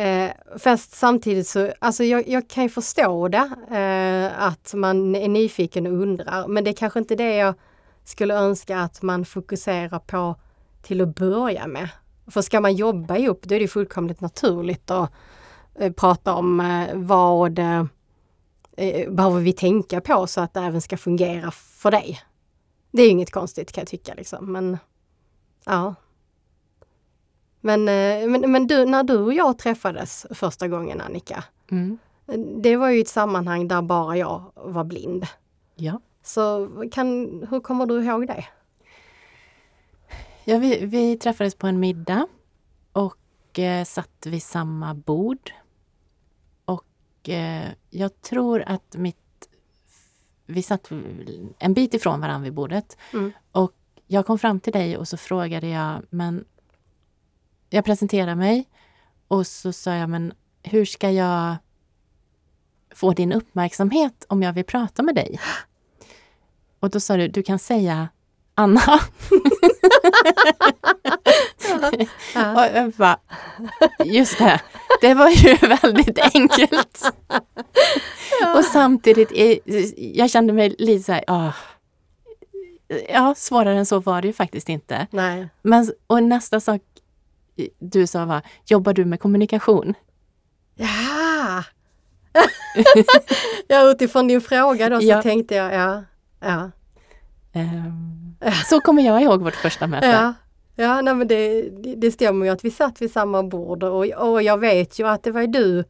[0.00, 5.28] Eh, fast samtidigt så, alltså jag, jag kan ju förstå det, eh, att man är
[5.28, 7.54] nyfiken och undrar, men det är kanske inte det jag
[8.04, 10.36] skulle önska att man fokuserar på
[10.82, 11.88] till att börja med.
[12.26, 15.12] För ska man jobba ihop då är det fullkomligt naturligt att
[15.74, 17.84] eh, prata om eh, vad eh,
[19.08, 22.20] behöver vi tänka på så att det även ska fungera för dig.
[22.90, 24.78] Det är inget konstigt kan jag tycka liksom, men
[25.64, 25.94] ja.
[27.60, 27.84] Men,
[28.32, 31.98] men, men du, när du och jag träffades första gången Annika, mm.
[32.62, 35.26] det var ju ett sammanhang där bara jag var blind.
[35.74, 36.00] Ja.
[36.22, 37.06] Så kan,
[37.50, 38.44] hur kommer du ihåg det?
[40.44, 42.26] Ja, vi, vi träffades på en middag
[42.92, 45.52] och eh, satt vid samma bord.
[46.64, 49.16] Och eh, jag tror att mitt...
[50.46, 50.90] Vi satt
[51.58, 52.96] en bit ifrån varandra vid bordet.
[53.12, 53.32] Mm.
[53.52, 53.72] Och
[54.06, 56.44] jag kom fram till dig och så frågade jag, men...
[57.70, 58.68] Jag presenterade mig
[59.28, 61.56] och så sa jag, men hur ska jag
[62.94, 65.40] få din uppmärksamhet om jag vill prata med dig?
[66.80, 68.08] Och då sa du, du kan säga
[68.54, 69.00] Anna.
[72.34, 72.54] ja.
[72.54, 73.18] Och jag bara,
[74.04, 74.60] just det,
[75.00, 77.12] det var ju väldigt enkelt.
[78.40, 78.58] Ja.
[78.58, 79.32] Och samtidigt,
[79.96, 81.54] jag kände mig lite så här, oh,
[83.08, 85.06] ja svårare än så var det ju faktiskt inte.
[85.10, 85.48] Nej.
[85.62, 86.82] Men, och nästa sak
[87.78, 89.94] du sa var, jobbar du med kommunikation?
[90.74, 91.64] Ja!
[93.68, 95.22] ja, utifrån din fråga då så ja.
[95.22, 96.02] tänkte jag, ja.
[96.40, 96.70] ja.
[97.52, 100.06] Um, så kommer jag ihåg vårt första möte.
[100.06, 100.34] Ja,
[100.74, 101.62] ja nej, men det,
[101.96, 105.22] det stämmer ju att vi satt vid samma bord och, och jag vet ju att
[105.22, 105.84] det var du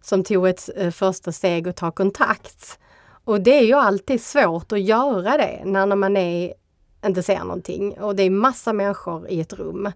[0.00, 2.78] som tog ett eh, första steg och ta kontakt.
[3.24, 6.54] Och det är ju alltid svårt att göra det när man är,
[7.06, 9.92] inte ser någonting och det är massa människor i ett rum.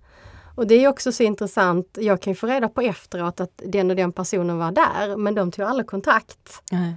[0.56, 3.90] Och det är också så intressant, jag kan ju få reda på efteråt att den
[3.90, 6.62] och den personen var där men de tog aldrig kontakt.
[6.72, 6.92] Mm.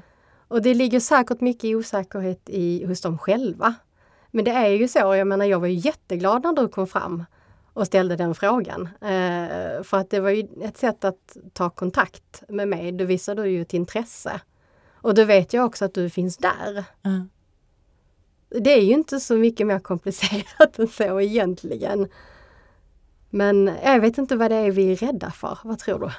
[0.47, 3.73] Och det ligger säkert mycket osäkerhet i, hos dem själva.
[4.31, 7.25] Men det är ju så, jag menar jag var ju jätteglad när du kom fram
[7.73, 8.89] och ställde den frågan.
[9.01, 12.91] Eh, för att det var ju ett sätt att ta kontakt med mig.
[12.91, 14.41] Då visade du ju ett intresse.
[14.93, 16.83] Och då vet jag också att du finns där.
[17.03, 17.29] Mm.
[18.49, 22.07] Det är ju inte så mycket mer komplicerat än så egentligen.
[23.29, 25.57] Men jag vet inte vad det är vi är rädda för.
[25.63, 26.11] Vad tror du?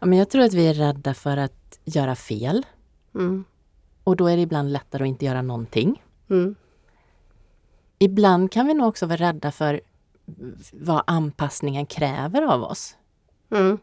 [0.00, 2.66] Ja, men jag tror att vi är rädda för att göra fel.
[3.14, 3.44] Mm.
[4.04, 6.02] Och då är det ibland lättare att inte göra någonting.
[6.30, 6.54] Mm
[8.02, 9.80] ibland kan vi nog också vara rädda för
[10.72, 12.96] vad anpassningen kräver av oss.
[13.50, 13.78] Mm.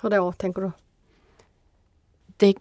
[0.00, 0.72] Hur då, tänker du?
[2.36, 2.56] Det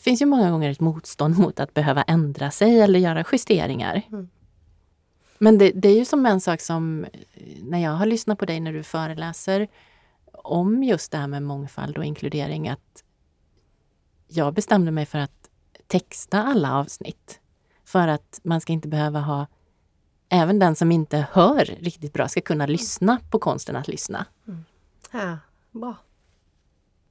[0.00, 4.02] finns ju många gånger ett motstånd mot att behöva ändra sig eller göra justeringar.
[4.08, 4.28] Mm.
[5.42, 7.06] Men det, det, är ju som en sak som
[7.62, 9.68] när jag har lyssnat på dig när du föreläser
[10.32, 13.04] om just det här med mångfald och inkludering att
[14.28, 15.50] jag bestämde mig för att
[15.86, 17.40] texta alla avsnitt.
[17.84, 19.46] För att man ska inte behöva ha
[20.28, 24.26] Även den som inte hör riktigt bra ska kunna lyssna på konsten att lyssna.
[24.48, 24.64] Mm.
[25.12, 25.38] Ja,
[25.70, 25.96] bra.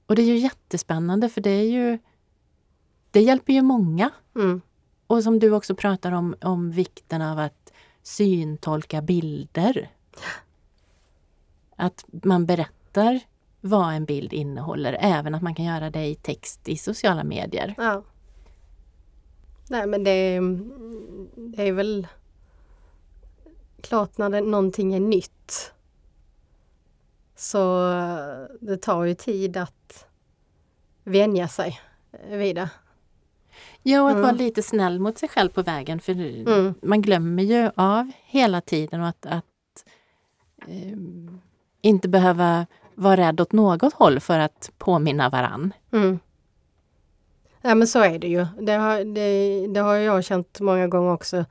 [0.06, 2.00] Och det är ju jättespännande för det är ju
[3.12, 4.10] Det hjälper ju många.
[4.36, 4.62] Mm.
[5.08, 7.71] Och som du också pratar om, om vikten av att
[8.04, 9.90] syntolka bilder.
[11.76, 13.20] Att man berättar
[13.62, 17.76] vad en bild innehåller, även att man kan göra det i text i sociala medier.
[17.78, 18.04] Ja.
[19.70, 20.40] Nej men det,
[21.36, 22.08] det är väl
[23.82, 25.74] klart när det, någonting är nytt
[27.36, 27.90] så
[28.62, 30.06] det tar ju tid att
[31.04, 31.80] vänja sig
[32.30, 32.70] vid det.
[33.84, 34.22] Ja, och att Mm.
[34.22, 36.12] vara lite snäll mot sig själv på vägen för
[36.48, 36.74] Mm.
[36.82, 39.46] man glömmer ju av hela tiden och att, att
[40.68, 41.42] ehm,
[41.82, 42.66] inte behöva
[42.96, 45.74] vara rädd åt något håll för att påminna varann.
[45.92, 46.20] Mm.
[47.62, 48.46] Ja men så är det ju.
[48.62, 51.46] Det har, det, det har jag känt många gånger också.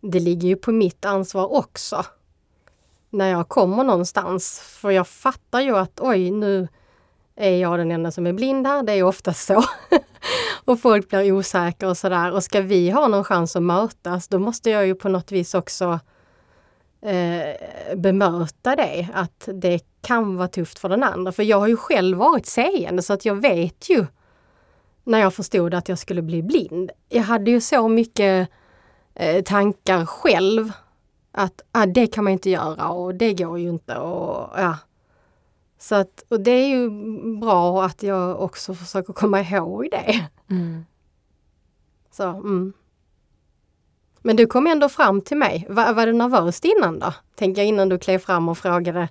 [0.00, 2.04] Det ligger ju på mitt ansvar också.
[3.10, 4.60] När jag kommer någonstans.
[4.60, 6.68] För jag fattar ju att oj nu
[7.36, 8.82] är jag den enda som är blind här.
[8.82, 9.64] Det är oftast så.
[10.64, 12.32] och folk blir osäkra och sådär.
[12.32, 15.54] Och ska vi ha någon chans att mötas då måste jag ju på något vis
[15.54, 16.00] också
[17.02, 19.08] eh, bemöta det.
[19.14, 21.32] Att det kan vara tufft för den andra.
[21.32, 24.06] För jag har ju själv varit seende så att jag vet ju
[25.04, 26.90] när jag förstod att jag skulle bli blind.
[27.08, 28.48] Jag hade ju så mycket
[29.14, 30.72] eh, tankar själv.
[31.32, 33.96] Att ah, det kan man inte göra och det går ju inte.
[33.96, 34.76] Och, ja.
[35.78, 36.90] Så att, och det är ju
[37.40, 40.28] bra att jag också försöker komma ihåg det.
[42.10, 42.72] Så, mm.
[44.22, 45.66] Men du kom ändå fram till mig.
[45.68, 47.14] Var, var du nervös innan då?
[47.34, 49.08] Tänker jag innan du klev fram och frågade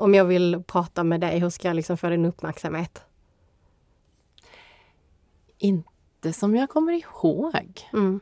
[0.00, 1.38] om jag vill prata med dig.
[1.38, 3.02] Hur ska jag liksom få din uppmärksamhet?
[5.58, 7.88] Inte som jag kommer ihåg.
[7.92, 8.20] Mm.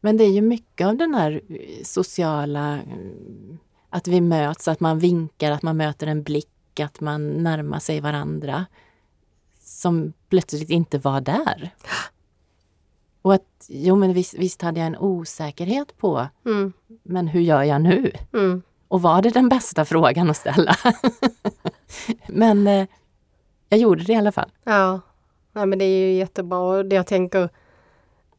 [0.00, 3.56] Men det är ju mycket av den här eh, sociala, eh,
[3.96, 8.00] att vi möts, att man vinkar, att man möter en blick, att man närmar sig
[8.00, 8.66] varandra.
[9.60, 11.70] Som plötsligt inte var där.
[13.22, 16.72] Och att, jo men visst, visst hade jag en osäkerhet på, Mm.
[17.02, 18.12] men hur gör jag nu?
[18.32, 18.62] Mm.
[18.88, 20.76] Och var det den bästa frågan att ställa?
[22.26, 22.86] men eh,
[23.68, 24.50] jag gjorde det i alla fall.
[24.64, 25.00] Ja,
[25.52, 26.58] Nej, men det är ju jättebra.
[26.58, 27.48] Och det jag tänker,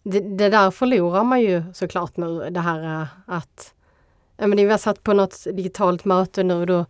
[0.04, 2.50] det, det där förlorar man ju såklart nu.
[2.50, 3.74] Det här eh, att,
[4.38, 6.86] ja, men vi har satt på något digitalt möte nu och då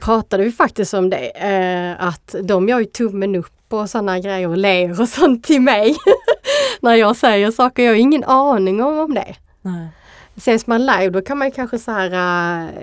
[0.00, 1.28] pratade vi faktiskt om det.
[1.28, 5.60] Eh, att de gör ju tummen upp och sådana grejer och ler och sånt till
[5.60, 5.96] mig.
[6.80, 9.34] När jag säger saker, jag har ingen aning om, om det.
[9.62, 9.88] Nej.
[10.36, 12.10] Ses man live då kan man kanske så här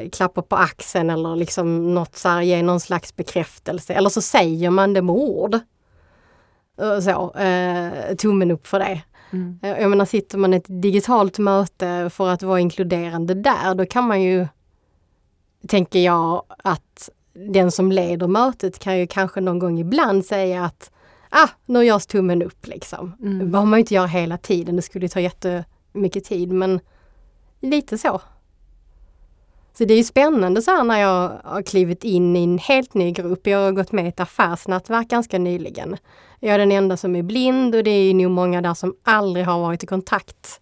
[0.04, 3.94] äh, klappa på axeln eller liksom något så här, ge någon slags bekräftelse.
[3.94, 5.60] Eller så säger man det med ord.
[6.78, 9.02] Och Så, äh, tummen upp för det.
[9.32, 9.60] Mm.
[9.62, 13.86] Eh, Jag menar sitter man i ett digitalt möte för att vara inkluderande där, då
[13.86, 14.48] kan man ju,
[15.68, 20.92] tänker jag, att den som leder mötet kan ju kanske någon gång ibland säga att
[21.30, 23.14] ah, nu görs tummen upp liksom.
[23.22, 23.40] Mm.
[23.40, 26.80] Det behöver man ju inte göra hela tiden, det skulle ta jättemycket tid men
[27.62, 28.22] lite så.
[29.78, 32.94] Så det är ju spännande så här när jag har klivit in i en helt
[32.94, 33.48] ny grupp.
[33.48, 35.98] Jag har gått med i ett affärsnätverk ganska nyligen.
[36.40, 39.46] Jag är den enda som är blind och det är nog många där som aldrig
[39.46, 40.62] har varit i kontakt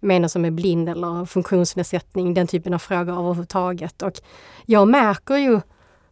[0.00, 4.02] med någon som är blind eller funktionsnedsättning, den typen av frågor överhuvudtaget.
[4.02, 4.20] Och
[4.66, 5.60] jag märker ju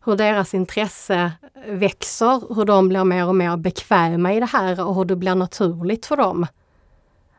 [0.05, 1.33] hur deras intresse
[1.67, 5.35] växer, hur de blir mer och mer bekväma i det här och hur det blir
[5.35, 6.47] naturligt för dem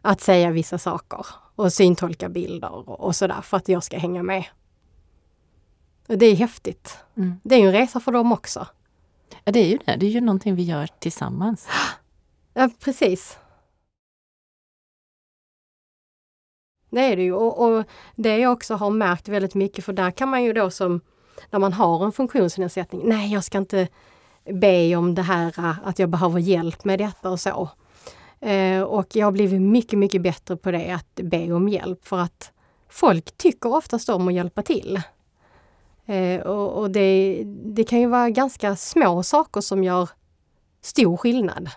[0.01, 4.43] att säga vissa saker och syntolka bilder och, sådär för att jag ska hänga med.
[6.07, 6.97] Och det är häftigt.
[7.17, 7.39] Mm.
[7.43, 8.67] Det är ju en resa för dem också.
[9.43, 9.95] Ja, det är ju det.
[9.95, 11.67] Det är ju någonting vi gör tillsammans.
[12.53, 13.37] Ja, precis.
[16.89, 17.83] Det är det ju och, och
[18.15, 21.01] det jag också har märkt väldigt mycket för där kan man ju då som
[21.49, 23.87] när man har en funktionsnedsättning, nej jag ska inte
[24.53, 27.69] be om det här äh, att jag behöver hjälp med detta och så.
[28.39, 32.19] Eh, och jag har blivit mycket, mycket bättre på det, att be om hjälp för
[32.19, 32.51] att
[32.89, 35.01] folk tycker oftast om att hjälpa till.
[36.09, 40.09] Eh, och och det, det kan ju vara ganska små saker som gör
[40.81, 41.69] stor skillnad.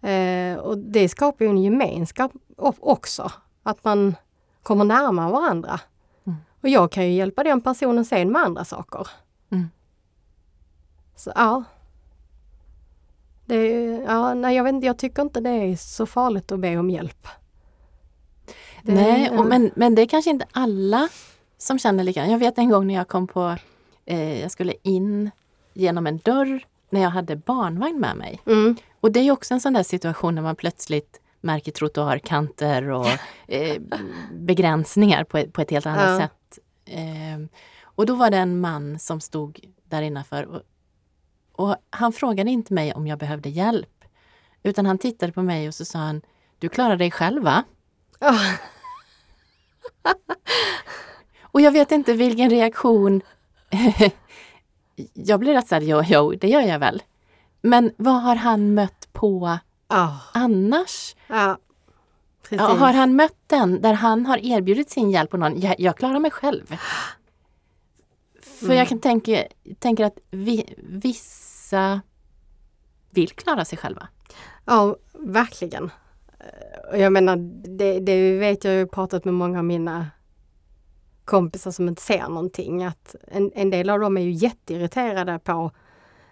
[0.00, 2.32] Eh, och det skapar ju en gemenskap
[2.80, 3.32] också.
[3.62, 4.14] Att man
[4.62, 5.80] kommer närmare varandra.
[6.26, 6.38] Mm.
[6.62, 9.08] Och jag kan ju hjälpa den personen sen med andra saker.
[9.50, 9.70] Mm.
[11.16, 11.64] Så ja.
[13.46, 16.76] Det, ja nej, jag, vet inte, jag tycker inte det är så farligt att be
[16.76, 17.28] om hjälp.
[18.82, 21.08] Det- Nej, och men, men det är kanske inte alla
[21.64, 22.32] som känner likadant.
[22.32, 23.56] Jag vet en gång när jag kom på,
[24.04, 25.30] eh, jag skulle in
[25.74, 28.40] genom en dörr när jag hade barnvagn med mig.
[28.46, 33.06] Mm, Och det är också en sån där situation när man plötsligt märker trottoarkanter och
[33.48, 33.82] eh,
[34.32, 36.18] begränsningar på, på ett helt annat Ja.
[36.18, 36.58] sätt.
[36.84, 37.46] Eh,
[37.82, 40.62] och då var det en man som stod där innanför och,
[41.52, 44.04] och han frågade inte mig om jag behövde hjälp.
[44.62, 46.22] Utan han tittade på mig och så sa han,
[46.58, 47.64] du klarar dig själv va?
[48.18, 48.38] Ah,
[51.54, 53.20] Och jag vet inte vilken reaktion...
[55.12, 57.02] jag blir rätt såhär, jo, jo, det gör jag väl.
[57.60, 61.16] Men vad har han mött på ah, annars?
[61.26, 61.58] ja,
[62.58, 65.60] har han mött den där han har erbjudit sin hjälp på någon?
[65.60, 66.76] Jag, jag klarar mig själv.
[68.42, 68.76] För Mm.
[68.78, 69.44] jag kan tänka,
[69.78, 72.00] tänker att vi, vissa
[73.10, 74.08] vill klara sig själva.
[74.64, 75.90] Ja, verkligen.
[76.90, 77.36] Och jag menar,
[77.78, 80.10] det, det vet jag, jag har pratat med många av mina
[81.24, 85.70] kompisar som inte ser någonting, att en, en del av dem är ju jätteirriterade på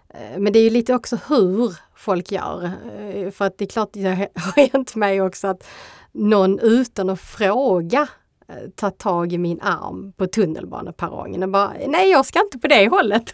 [0.09, 2.63] eh, men det är ju lite också hur folk gör.
[2.63, 5.67] Eh, för att det är klart det har hänt mig också att
[6.11, 8.07] någon utan att fråga
[8.47, 12.67] eh, tar tag i min arm på tunnelbaneperrongen och bara Nej jag ska inte på
[12.67, 13.33] det hållet.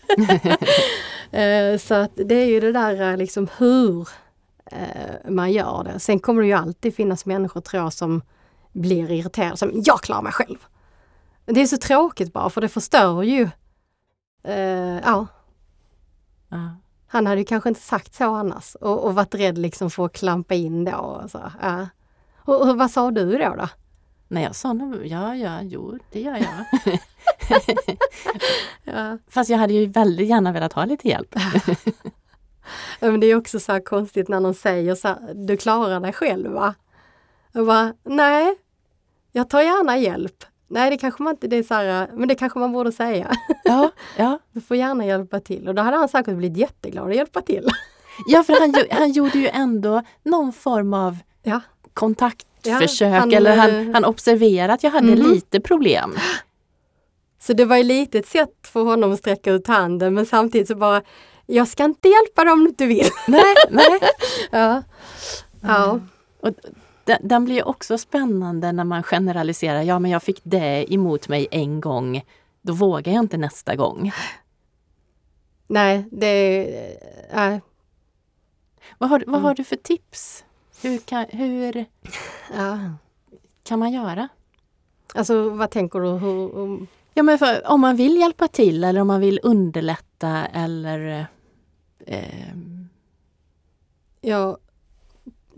[1.82, 4.10] Så att det är ju det där liksom hur
[5.30, 6.00] man gör det.
[6.00, 8.22] Sen kommer det ju alltid finnas människor tror jag som
[8.72, 10.58] blir irriterade som jag klarar mig själv.
[11.52, 13.44] Det är så tråkigt bara för det förstör ju.
[14.48, 15.28] Uh, ja.
[16.54, 16.72] Uh.
[17.08, 20.14] Han hade ju kanske inte sagt så annars och, och varit rädd liksom för att
[20.14, 20.98] klampa in då.
[20.98, 21.86] Och, så, uh.
[22.38, 23.56] och, och vad sa du då?
[23.56, 23.70] då?
[24.28, 26.66] Nej, jag sa nog, ja, ja, jo, det gör jag.
[28.96, 29.18] ja.
[29.28, 31.36] Fast jag hade ju väldigt gärna velat ha lite hjälp.
[33.00, 36.14] ja, men det är också så konstigt när någon säger så här, du klarar dig
[36.14, 36.76] själv va?
[37.52, 38.56] Jag bara, nej,
[39.32, 40.44] jag tar gärna hjälp.
[40.70, 43.32] Nej, det kanske man inte, det är så här, men det kanske man borde säga.
[43.64, 44.40] Ja, ja.
[44.52, 47.68] Du får gärna hjälpa till och då hade han säkert blivit jätteglad att hjälpa till.
[48.28, 51.62] Ja, för han, han gjorde ju ändå någon form av ja.
[51.94, 55.32] kontaktförsök ja, han, eller han, eh, han observerade att jag hade mm.
[55.32, 56.16] lite problem.
[57.42, 60.68] Så det var ju lite ett sätt för honom att sträcka ut handen men samtidigt
[60.68, 61.02] så bara
[61.46, 63.10] Jag ska inte hjälpa dig om du inte vill.
[63.28, 64.00] Nej, nej.
[64.52, 64.84] ja.
[65.62, 66.00] ja.
[66.42, 66.54] Och
[67.10, 69.82] den, den blir också spännande när man generaliserar.
[69.82, 72.22] Ja, men jag fick det emot mig en gång.
[72.62, 74.12] Då vågar jag inte nästa gång.
[75.68, 76.68] Nej, det...
[77.32, 77.58] Äh.
[78.98, 79.44] Vad, har, vad mm.
[79.44, 80.46] har du för tips?
[80.82, 81.86] Hur kan, hur
[82.54, 82.80] ja.
[83.64, 84.30] kan man göra?
[85.14, 86.08] Alltså vad tänker du?
[86.08, 86.88] Hur, um...
[87.14, 91.28] Ja, men för, om man vill hjälpa till eller om man vill underlätta eller...
[92.06, 92.56] Eh...
[94.22, 94.58] Jag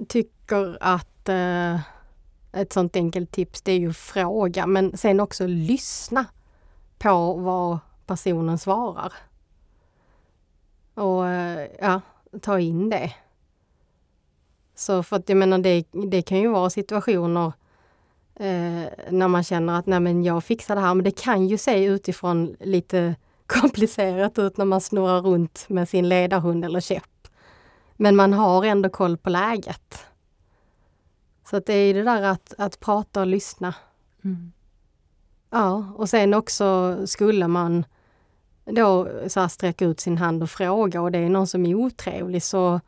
[0.07, 1.79] tycker att eh,
[2.51, 6.25] ett sånt enkelt tips det är ju fråga men sen också lyssna
[6.97, 9.13] på vad personen svarar.
[10.93, 12.01] Och eh, ja,
[12.41, 13.13] ta in det.
[14.75, 17.53] Så för att jag menar det, det kan ju vara situationer
[18.35, 21.57] eh, när man känner att nej men jag fixar det här men det kan ju
[21.57, 23.15] se utifrån lite
[23.45, 27.27] komplicerat ut när man snurrar runt med sin ledarhund eller käpp.
[27.93, 30.05] Men man har ändå koll på läget.
[31.51, 33.75] Så att det är det där att, att prata och lyssna.
[34.23, 34.51] Mm.
[35.49, 37.85] Ja, och sen också skulle man
[38.65, 41.75] då så här sträcka ut sin hand och fråga och det är någon som är
[41.75, 42.79] otrevlig så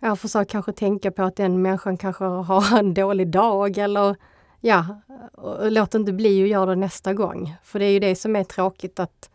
[0.00, 4.16] ja, försök kanske tänka på att den människan kanske har en dålig dag eller
[4.60, 5.00] ja,
[5.32, 7.56] och låt inte bli att göra det nästa gång.
[7.62, 9.30] För det är ju det som är tråkigt att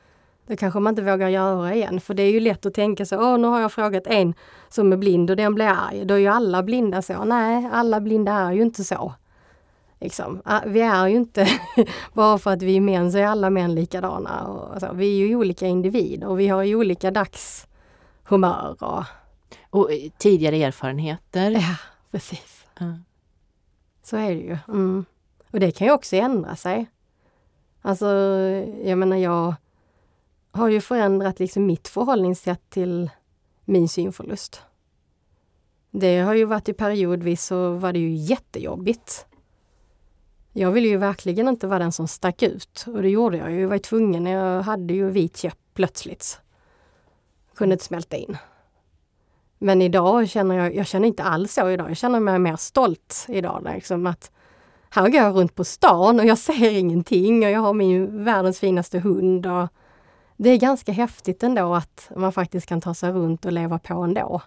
[0.47, 2.01] det kanske man inte vågar göra igen.
[2.01, 4.33] För det är ju lätt att tänka så, åh nu har jag frågat en
[4.73, 6.05] som är blind och den blir arg.
[6.05, 7.23] Då är ju alla blinda så.
[7.23, 9.13] Nej, alla blinda är ju inte så.
[9.99, 10.41] Liksom.
[10.45, 11.47] Ah, vi är ju inte,
[12.13, 14.47] bara för att vi är män så är alla män likadana.
[14.47, 14.93] Och så.
[14.93, 18.83] Vi är ju olika individer och vi har ju olika dagshumör.
[18.83, 19.03] Och,
[19.69, 21.51] och tidigare erfarenheter.
[21.51, 21.75] Ja,
[22.11, 22.65] precis.
[22.79, 23.03] Mm.
[24.03, 24.57] Så är det ju.
[24.67, 25.05] Mm.
[25.51, 26.89] Och det kan ju också ändra sig.
[27.81, 28.07] Alltså,
[28.83, 29.55] jag menar jag
[30.51, 33.09] har ju förändrat liksom mitt förhållningssätt till
[33.71, 34.61] min synförlust.
[35.91, 39.25] Det har ju varit i periodvis så var det ju jättejobbigt.
[40.53, 43.51] Jag ville ju verkligen inte vara den som stack ut och det gjorde jag.
[43.51, 46.39] Jag var tvungen, jag hade ju vit käpp plötsligt.
[47.55, 48.37] Kunde inte smälta in.
[49.57, 51.89] Men idag känner jag, jag känner inte alls så idag.
[51.89, 53.67] Jag känner mig mer stolt idag.
[53.73, 54.31] Liksom att
[54.89, 58.59] här går jag runt på stan och jag ser ingenting och jag har min världens
[58.59, 59.45] finaste hund.
[59.45, 59.67] Och
[60.43, 63.93] det är ganska häftigt ändå att man faktiskt kan ta sig runt och leva på
[63.93, 64.41] ändå.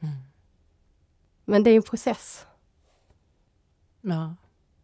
[0.00, 0.14] Mm.
[1.44, 2.46] Men det är en process.
[4.00, 4.34] Ja.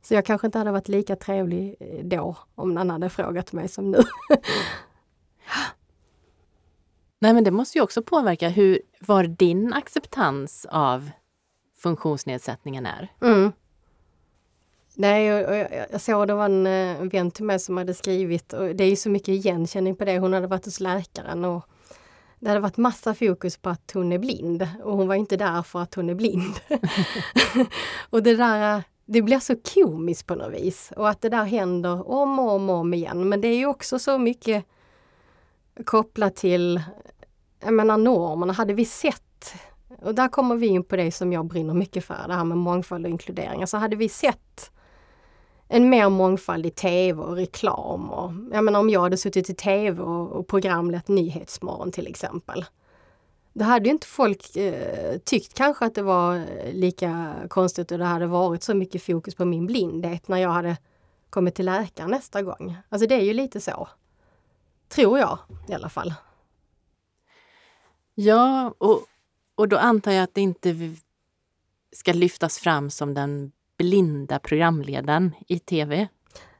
[0.02, 3.68] Så jag kanske inte hade varit lika trevlig eh, då om någon hade frågat mig
[3.68, 3.98] som nu.
[7.18, 11.10] Nej men det måste ju också påverka hur, var din acceptans av
[11.76, 13.08] funktionsnedsättningen är.
[13.20, 13.52] Mm.
[14.94, 17.94] Nej, jag, jag, jag såg det var en, eh, en vän till mig som hade
[17.94, 20.18] skrivit och det är ju så mycket igenkänning på det.
[20.18, 21.66] Hon hade varit hos läkaren och
[22.38, 25.62] det hade varit massa fokus på att hon är blind och hon var inte där
[25.62, 26.54] för att hon är blind.
[28.10, 32.10] och det där det blir så komiskt på något vis och att det där händer
[32.10, 33.28] om och om och om igen.
[33.28, 34.64] Men det är ju också så mycket
[35.84, 36.82] kopplat till,
[37.60, 38.52] jag menar normerna.
[38.52, 39.54] Hade vi sett,
[40.02, 42.58] och där kommer vi in på det som jag brinner mycket för, det här med
[42.58, 43.60] mångfald och inkludering.
[43.60, 44.70] Alltså hade vi sett
[45.74, 48.10] en mer mångfald i tv och reklam.
[48.10, 52.64] Och, jag menar om jag hade suttit i tv och, och programlett Nyhetsmorgon till exempel.
[53.52, 57.98] Då hade ju inte folk eh, tyckt kanske att det var eh, lika konstigt och
[57.98, 60.76] det hade varit så mycket fokus på min blindhet när jag hade
[61.30, 62.76] kommit till läkaren nästa gång.
[62.88, 63.88] Alltså det är ju lite så.
[64.88, 66.14] Tror jag i alla fall.
[68.14, 69.06] Ja, och,
[69.54, 70.96] och då antar jag att det inte
[71.92, 76.08] ska lyftas fram som den blinda programledaren i tv.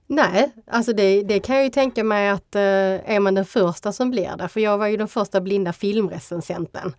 [0.07, 3.93] Nej, alltså det, det, kan jag ju tänka mig att eh, är man den första
[3.93, 6.95] som blir det, för jag var ju den första blinda filmrecensenten.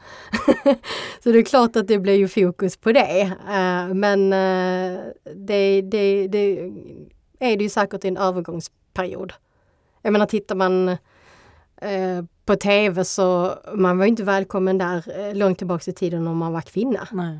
[1.23, 3.21] så det är klart att det blir ju fokus på det.
[3.21, 4.99] Eh, men eh,
[5.35, 6.71] det, det, det
[7.39, 9.33] är det ju säkert i en övergångsperiod.
[10.01, 10.89] Jag menar tittar man
[11.77, 16.37] eh, på tv så man var inte välkommen där eh, långt tillbaks i tiden om
[16.37, 17.07] man var kvinna.
[17.11, 17.39] Nej.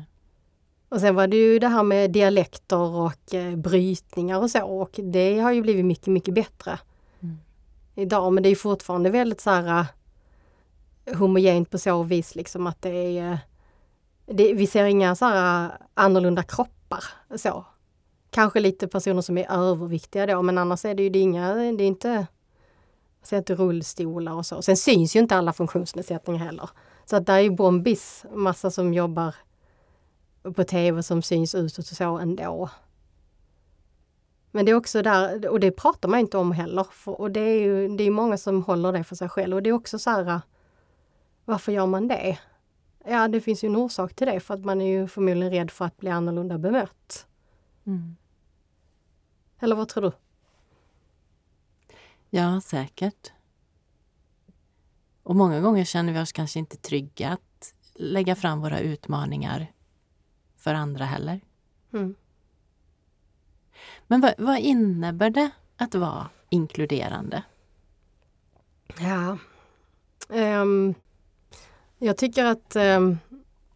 [0.88, 5.00] Och sen var det ju det här med dialekter och eh, brytningar och så och
[5.02, 6.78] det har ju blivit mycket, mycket bättre
[7.22, 7.38] mm.
[7.94, 8.32] idag.
[8.32, 13.18] Men det är fortfarande väldigt så här uh, homogent på så vis liksom att det
[13.18, 13.38] är uh,
[14.26, 17.04] det, vi ser inga så här annorlunda kroppar
[17.36, 17.64] så.
[18.30, 21.84] Kanske lite personer som är överviktiga då men annars är det ju det inga, det
[21.84, 22.26] är inte,
[23.30, 24.62] jag inte rullstolar och så.
[24.62, 26.70] Sen syns ju inte alla funktionsnedsättningar heller.
[27.04, 29.34] Så att där är ju bombis massa som jobbar
[30.52, 32.70] på tv som syns utåt och så ändå.
[34.50, 36.84] Men det är också där, och det pratar man inte om heller.
[36.90, 39.62] För, och det är ju det är många som håller det för sig själv och
[39.62, 40.40] det är också så här,
[41.44, 42.38] varför gör man det?
[43.04, 45.70] Ja, det finns ju en orsak till det för att man är ju förmodligen rädd
[45.70, 47.26] för att bli annorlunda bemött.
[47.86, 48.16] Mm.
[49.60, 50.12] Eller vad tror du?
[52.30, 53.32] Ja, säkert.
[55.22, 59.73] Och många gånger känner vi oss kanske inte trygga att lägga fram våra utmaningar
[60.64, 61.40] för andra heller.
[61.92, 62.14] Mm.
[64.06, 67.42] Men vad, vad, innebär det att vara inkluderande?
[69.00, 69.38] Ja,
[70.28, 70.94] um,
[71.98, 73.18] jag tycker att um,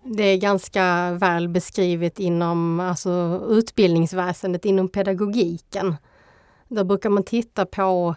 [0.03, 5.97] det är ganska väl beskrivet inom alltså, utbildningsväsendet, inom pedagogiken.
[6.69, 8.15] Då brukar man titta på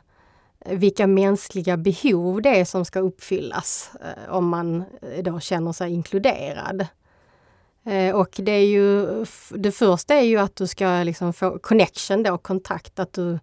[0.66, 5.94] vilka mänskliga behov det är som ska uppfyllas eh, om man eh, då känner sig
[5.94, 6.88] inkluderad.
[7.86, 9.06] Eh, och det är ju,
[9.50, 13.40] det första är ju att du ska liksom få connection då, kontakt, att du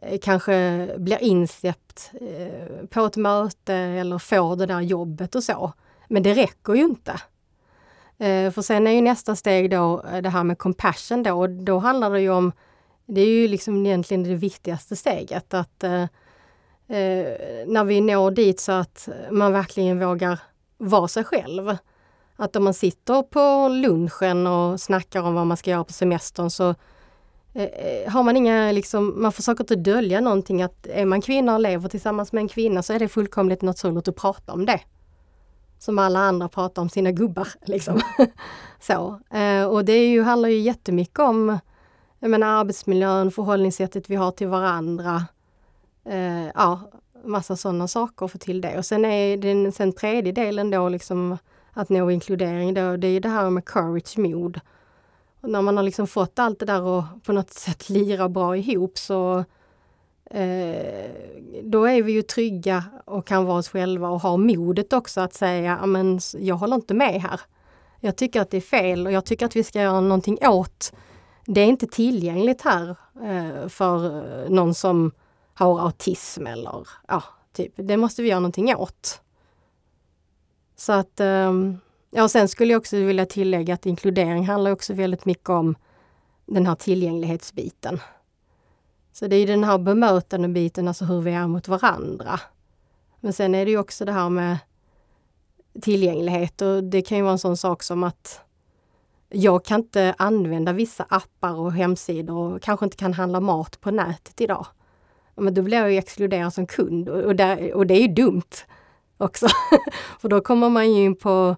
[0.00, 5.72] eh, kanske blir insläppt eh, på ett möte eller får det där jobbet och så.
[6.08, 7.20] Men det räcker ju inte.
[8.54, 12.10] För sen är ju nästa steg då det här med compassion då och då handlar
[12.10, 12.52] det ju om,
[13.06, 16.04] det är ju liksom egentligen det viktigaste steget att eh,
[17.66, 20.38] när vi når dit så att man verkligen vågar
[20.78, 21.76] vara sig själv
[22.36, 26.50] att om man sitter på lunchen och snackar om vad man ska göra på semestern
[26.50, 26.74] så
[27.52, 31.54] eh, eh, har man inga, liksom, man försöker inte dölja någonting att är man kvinna
[31.54, 34.80] och lever tillsammans med en kvinna så är det fullkomligt naturligt att prata om det.
[35.78, 37.48] Som alla andra pratar om sina gubbar.
[37.64, 38.00] Liksom.
[38.80, 39.20] så.
[39.36, 41.58] Eh, och det är ju, handlar ju jättemycket om
[42.18, 45.24] jag menar, arbetsmiljön, förhållningssättet vi har till varandra.
[46.04, 46.80] Eh, ja,
[47.24, 48.78] massa sådana saker att få till det.
[48.78, 51.38] Och sen är den sen tredje delen då liksom
[51.76, 54.60] att nå inkludering då, det är det här med courage, mod.
[55.40, 58.56] Och när man har liksom fått allt det där och på något sätt lira bra
[58.56, 59.44] ihop så
[60.30, 61.10] eh,
[61.62, 65.34] då är vi ju trygga och kan vara oss själva och har modet också att
[65.34, 67.40] säga, men jag håller inte med här.
[68.00, 70.92] Jag tycker att det är fel och jag tycker att vi ska göra någonting åt.
[71.46, 75.12] Det är inte tillgängligt här eh, för någon som
[75.54, 77.22] har autism eller ja,
[77.52, 77.72] typ.
[77.76, 79.20] Det måste vi göra någonting åt.
[80.76, 81.78] Så att, ehm,
[82.10, 85.76] ja och sen skulle jag också vilja tillägga att inkludering handlar också väldigt mycket om
[86.46, 88.00] den här tillgänglighetsbiten.
[89.12, 92.40] Så det är den här bemötande biten, alltså hur vi är mot varandra.
[93.20, 94.58] Men sen är det ju också det här med
[95.82, 98.40] tillgänglighet och det kan ju vara en sån sak som att
[99.28, 103.90] jag kan inte använda vissa appar och hemsidor och kanske inte kan handla mat på
[103.90, 104.66] nätet idag.
[105.34, 108.52] Men då blir jag ju exkluderad som kund och, där, och det är ju dumt
[109.18, 109.46] också.
[110.18, 111.56] För då kommer man ju in på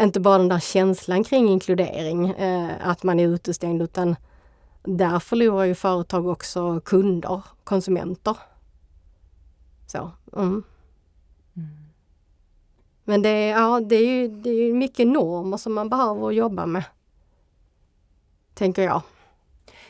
[0.00, 4.16] inte bara den där känslan kring inkludering, eh, att man är utestängd, utan
[4.82, 8.36] där förlorar ju företag också kunder, konsumenter.
[9.86, 10.10] Så.
[10.36, 10.62] Mm.
[11.56, 11.68] Mm.
[13.04, 16.66] Men det är, ja, det är ju det är mycket normer som man behöver jobba
[16.66, 16.84] med.
[18.54, 19.02] Tänker jag.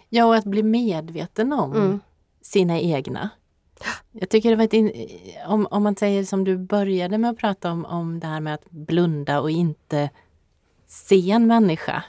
[0.08, 2.00] Ja, och att bli medveten om mm.
[2.40, 3.30] sina egna.
[4.12, 4.92] Jag tycker det var ett in,
[5.46, 8.54] om, om man säger som du började med att prata om, om det här med
[8.54, 10.10] att blunda och inte
[10.86, 12.04] se en människa.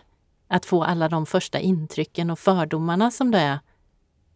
[0.47, 3.59] Att få alla de första intrycken och fördomarna som det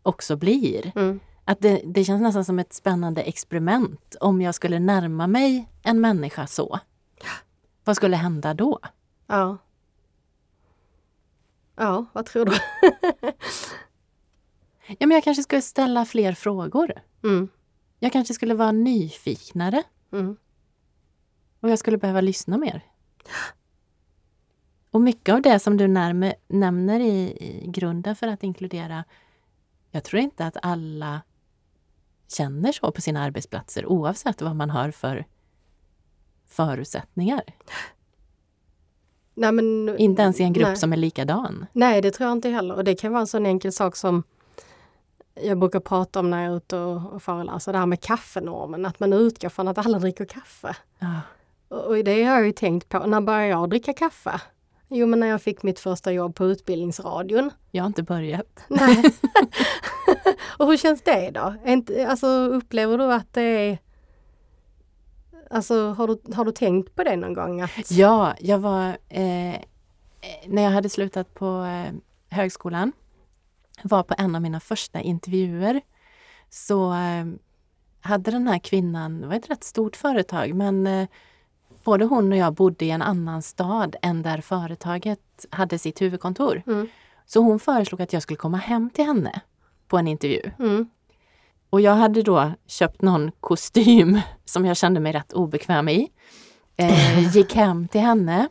[0.04, 0.92] också blir.
[0.96, 1.20] Mm.
[1.46, 6.02] Att det, det känns nästan som ett spännande experiment om jag skulle närma mig en
[6.02, 6.80] människa så.
[7.84, 8.80] Vad skulle hända då?
[9.28, 9.58] Ja.
[11.76, 12.52] Ja, vad tror du?
[14.88, 16.92] Ja, men jag kanske skulle ställa fler frågor.
[17.24, 17.48] Mm.
[18.00, 20.38] Jag kanske skulle vara nyfiknare Mm.
[21.60, 22.82] och jag skulle behöva lyssna mer.
[24.92, 29.04] Och mycket av det som du närme, nämner i, i grunden för att inkludera,
[29.92, 31.22] jag tror inte att alla
[32.28, 35.26] känner så på sina arbetsplatser oavsett vad man har för
[36.46, 37.44] förutsättningar.
[39.34, 40.78] Nej, men, Inte ens i en grupp nej.
[40.78, 41.66] som är likadan.
[41.74, 42.76] Nej, det tror jag inte heller.
[42.76, 44.24] Och det kan vara en sån enkel sak som
[45.42, 48.86] jag brukar prata om när jag är ute och, och föreläser, det här med kaffenormen,
[48.86, 50.76] att man utgår från att alla dricker kaffe.
[51.00, 51.22] Ja.
[51.68, 54.42] Och det har jag ju tänkt på, när började jag dricka kaffe?
[54.88, 57.52] Jo, men när jag fick mitt första jobb på Utbildningsradion.
[57.72, 58.66] Jag har inte börjat.
[58.68, 59.04] Nej.
[60.58, 61.56] och hur känns det då?
[62.08, 63.78] Alltså, upplever du att det är...
[65.50, 67.62] Alltså har du, har du tänkt på det någon gång?
[67.62, 68.88] Att, Ja, jag var...
[69.10, 69.56] Eh,
[70.46, 71.94] när jag hade slutat på eh,
[72.30, 72.92] högskolan,
[73.88, 75.82] var på en av mina första intervjuer,
[76.50, 77.26] så eh,
[78.02, 81.08] hade den här kvinnan, det var ett rätt stort företag, men eh,
[81.84, 86.64] både hon och jag bodde i en annan stad än där företaget hade sitt huvudkontor.
[86.68, 86.88] Mm.
[87.26, 89.42] Så hon föreslog att jag skulle komma hem till henne
[89.88, 90.42] på en intervju.
[90.60, 90.90] Mm.
[91.70, 96.12] Och jag hade då köpt någon kostym som jag kände mig rätt obekväm i.
[96.78, 98.48] Eh, gick hem till henne.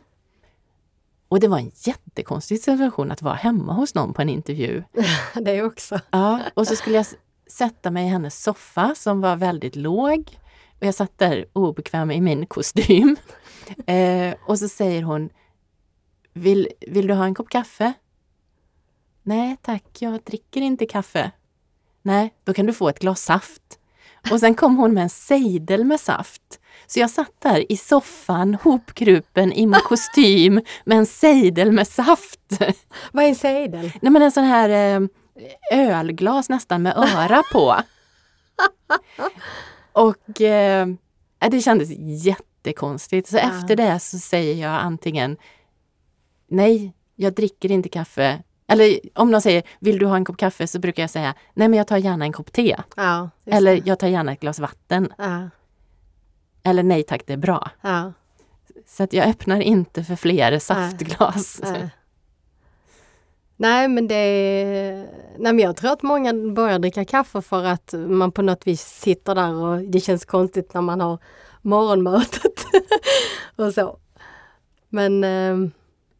[1.27, 4.83] Och det var en jättekonstig situation att vara hemma hos någon på en intervju.
[5.41, 5.99] Det också.
[6.11, 7.05] Ja, och så skulle jag
[7.47, 10.39] sätta mig i hennes soffa som var väldigt låg.
[10.79, 13.15] Och jag satt där obekväm i min kostym.
[13.85, 15.29] Eh, och så säger hon,
[16.33, 17.93] vill, vill du ha en kopp kaffe?
[19.23, 21.31] Nej tack, jag dricker inte kaffe.
[22.01, 23.79] Nej, då kan du få ett glas saft.
[24.31, 26.59] Och sen kom hon med en sejdel med saft.
[26.87, 32.39] Så jag satt där i soffan, hopkrupen i min kostym med en sejdel med saft.
[33.11, 33.91] Vad är en sejdel?
[34.01, 34.69] Nej men en sån här
[35.71, 37.75] eh, ölglas nästan med öra på.
[39.93, 40.87] Och eh,
[41.51, 41.89] det kändes
[42.25, 43.27] jättekonstigt.
[43.29, 43.41] Så Ja.
[43.59, 45.37] efter det så säger jag antingen
[46.47, 48.43] Nej, jag dricker inte kaffe.
[48.67, 50.67] Eller om någon säger Vill du ha en kopp kaffe?
[50.67, 52.75] Så brukar jag säga Nej men jag tar gärna en kopp te.
[52.95, 55.13] Ja, Eller jag tar gärna ett glas vatten.
[55.17, 55.49] Ja,
[56.65, 57.69] Eller nej tack, det är bra.
[57.81, 58.13] ja,
[58.85, 61.59] Så att jag öppnar inte för fler saftglas.
[61.63, 61.89] nej.
[63.57, 64.15] Nej men det
[65.37, 68.81] Nej men jag tror att många börjar dricka kaffe för att man på något vis
[68.81, 71.17] sitter där och det känns konstigt när man har
[71.61, 72.65] morgonmötet
[73.55, 73.97] och så.
[74.89, 75.69] Men eh,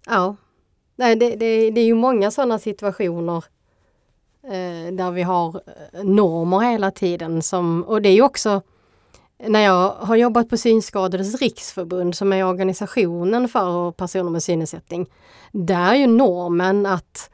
[0.07, 0.35] ja,
[0.95, 3.43] Nej, det, det, det är ju många sådana situationer
[4.43, 5.61] eh, där vi har
[5.93, 8.61] eh, normer hela tiden som, och det är ju också
[9.39, 15.07] när jag har jobbat på Synskadades riksförbund som är organisationen för personer med synnedsättning.
[15.51, 17.29] Där är ju normen att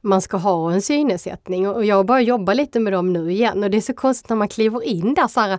[0.00, 3.70] man ska ha en synnedsättning och jag börjar jobba lite med dem nu igen och
[3.70, 5.58] det är så konstigt när man kliver in där så här,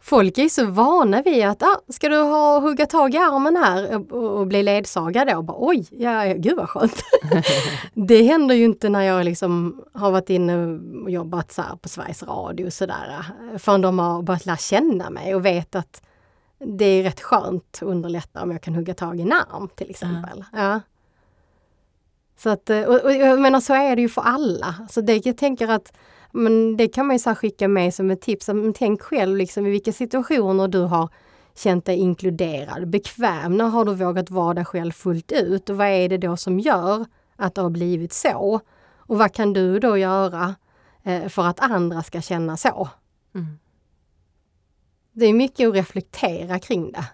[0.00, 3.96] Folk är så vana vid att, ah, ska du ha hugga tag i armen här
[3.96, 5.42] och, och bli ledsagad då?
[5.42, 7.02] Bara, Oj, ja, gud vad skönt.
[7.94, 11.88] det händer ju inte när jag liksom har varit inne och jobbat så här på
[11.88, 13.24] Sveriges Radio och sådär.
[13.58, 16.02] Förrän de har börjat lära känna mig och vet att
[16.58, 19.90] det är rätt skönt och underlättar om jag kan hugga tag i en arm till
[19.90, 20.44] exempel.
[20.52, 20.80] Ja.
[22.36, 24.74] Så att, och, och jag menar så är det ju för alla.
[24.90, 25.92] Så det, jag tänker att
[26.32, 28.48] men det kan man ju så skicka med som ett tips.
[28.48, 31.08] Men tänk själv liksom i vilka situationer du har
[31.56, 33.56] känt dig inkluderad, bekväm.
[33.56, 35.70] När har du vågat vara dig själv fullt ut?
[35.70, 37.06] Och vad är det då som gör
[37.36, 38.60] att det har blivit så?
[38.96, 40.54] Och vad kan du då göra
[41.02, 42.88] eh, för att andra ska känna så?
[43.34, 43.58] Mm.
[45.12, 47.04] Det är mycket att reflektera kring det.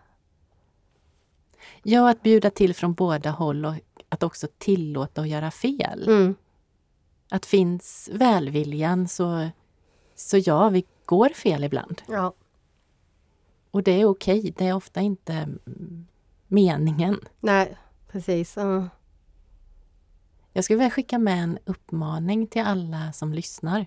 [1.82, 3.74] Ja, att bjuda till från båda håll och
[4.08, 6.08] att också tillåta att göra fel.
[6.08, 6.34] Mm.
[7.35, 9.51] Att finns välviljan så,
[10.14, 12.03] så ja, vi går fel ibland.
[12.09, 12.35] Ja.
[13.70, 16.07] Och det är okej, det är ofta inte mm,
[16.49, 17.20] meningen.
[17.41, 17.76] Nej,
[18.09, 18.57] precis.
[18.57, 18.89] Ja.
[20.53, 23.87] Jag skulle vilja skicka med en uppmaning till alla som lyssnar.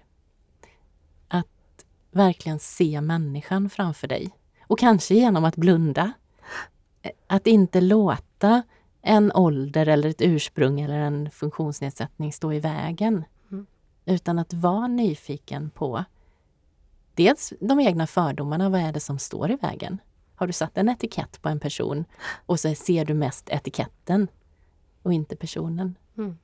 [1.27, 4.31] Att verkligen se människan framför dig.
[4.67, 6.11] Och kanske genom att blunda.
[7.27, 8.63] Att inte låta
[9.01, 13.23] en ålder eller ett ursprung eller en funktionsnedsättning stå i vägen.
[14.07, 16.03] Utan att vara nyfiken på
[17.13, 19.97] dels de egna fördomarna, vad är det som står i vägen?
[20.35, 22.05] Har du satt en etikett på en person
[22.45, 24.27] och så ser du mest etiketten
[25.01, 25.95] och inte personen.
[26.17, 26.37] Mm.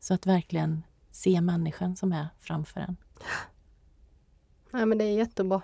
[0.00, 2.96] Så att verkligen se människan som är framför en.
[4.70, 5.62] Nej, men det är jättebra.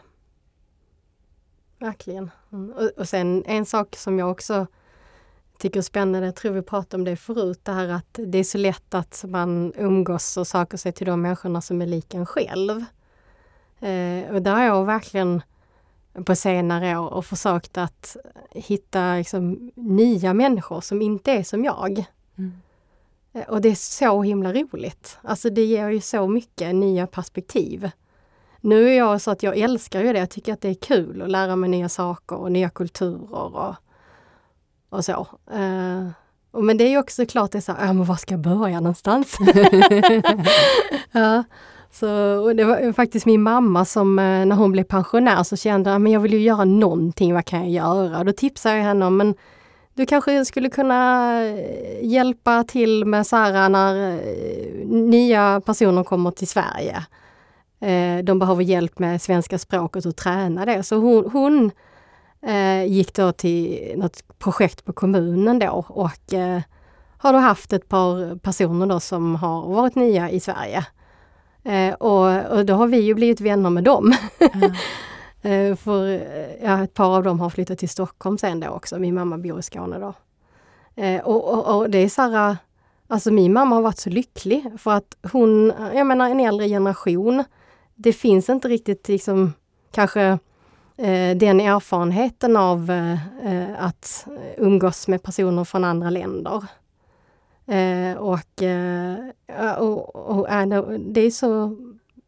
[1.78, 2.30] Verkligen.
[2.52, 2.70] Mm.
[2.70, 4.66] Och, och sen en sak som jag också
[5.58, 8.44] tycker är spännande, jag tror vi pratade om det förut, det här att det är
[8.44, 12.26] så lätt att man umgås och söker sig till de människorna som är lika en
[12.26, 12.84] själv.
[13.80, 15.42] Eh, och där har jag verkligen
[16.24, 18.16] på senare år och försökt att
[18.50, 22.04] hitta liksom, nya människor som inte är som jag.
[22.38, 22.52] Mm.
[23.32, 25.18] Eh, och det är så himla roligt.
[25.22, 27.90] Alltså det ger ju så mycket nya perspektiv.
[28.60, 30.18] Nu är jag så att jag älskar ju det.
[30.18, 33.74] Jag tycker att det är kul att lära mig nya saker och nya kulturer och,
[34.96, 35.26] och så.
[35.54, 36.08] Uh,
[36.62, 38.40] men det är ju också klart det är så här, ja men var ska jag
[38.40, 39.36] börja någonstans?
[41.12, 41.44] ja,
[41.90, 42.10] så,
[42.42, 46.10] och det var faktiskt min mamma som eh, när hon blev pensionär så kände att
[46.10, 48.24] jag vill ju göra någonting, vad kan jag göra?
[48.24, 49.34] Då tipsade jag henne om, men
[49.94, 54.20] du kanske skulle kunna eh, hjälpa till med så här när
[54.86, 57.04] nya personer kommer till Sverige.
[58.24, 60.82] De behöver hjälp med svenska språket och träna det.
[60.82, 61.70] Så hon, hon
[62.86, 66.60] gick då till något projekt på kommunen då och eh,
[67.18, 70.86] har då haft ett par personer då som har varit nya i Sverige.
[71.64, 74.14] Eh, och, och, då har vi ju blivit vänner med dem.
[75.42, 75.76] Mm.
[75.76, 76.06] för
[76.62, 78.98] ja, ett par av dem har flyttat till Stockholm sen då också.
[78.98, 80.14] Min mamma bor i Skåne då.
[81.02, 82.56] Eh, och, och, och, det är så här,
[83.08, 87.44] alltså min mamma har varit så lycklig för att hon, jag menar en äldre generation,
[87.94, 89.52] det finns inte riktigt liksom
[89.92, 90.36] kanske eh,
[91.36, 92.90] den erfarenheten av
[93.44, 94.26] eh, att
[94.56, 96.64] umgås med personer från andra länder.
[97.66, 99.18] Eh, och, eh,
[99.78, 100.46] och, och
[101.00, 101.76] det är så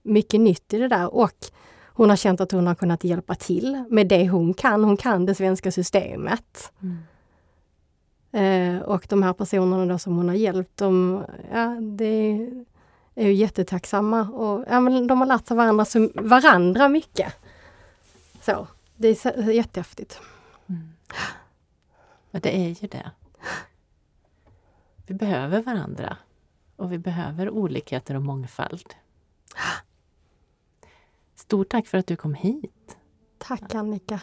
[0.03, 1.51] mycket nytt i det där och
[1.99, 4.85] hon har känt att hon har kunnat hjälpa till med det hon kan.
[4.85, 6.73] Hon kan det svenska systemet.
[6.83, 6.99] Mm.
[8.33, 12.49] Eh, och de här personerna då som hon har hjälpt, de, ja, det,
[13.15, 17.35] är ju jättetacksamma och ja, men de har lärt sig varandra, varandra mycket.
[18.41, 20.21] Så, det är jättehäftigt.
[20.67, 20.93] Mm.
[22.31, 23.11] Ja, det är ju det.
[25.07, 26.17] Vi behöver varandra
[26.77, 28.95] och vi behöver olikheter och mångfald.
[31.35, 32.97] Stort tack för att du kom hit.
[33.39, 34.21] Tack Annika.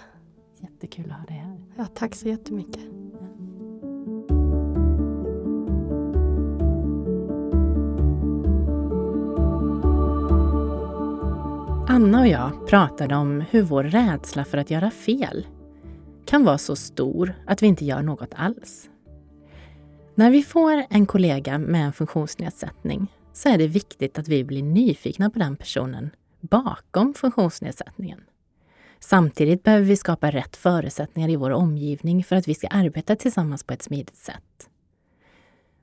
[0.58, 1.62] Jättekul att ha dig här.
[1.78, 2.84] Ja, tack så jättemycket.
[11.96, 15.48] Anna och jag pratade om hur vår rädsla för att göra fel
[16.26, 18.90] kan vara så stor att vi inte gör något alls.
[20.16, 24.64] När vi får en kollega med en funktionsnedsättning så är det viktigt att vi blir
[24.64, 26.10] nyfikna på den personen
[26.42, 28.22] bakom funktionsnedsättningen.
[29.00, 33.64] Samtidigt behöver vi skapa rätt förutsättningar i vår omgivning för att vi ska arbeta tillsammans
[33.64, 34.70] på ett smidigt sätt.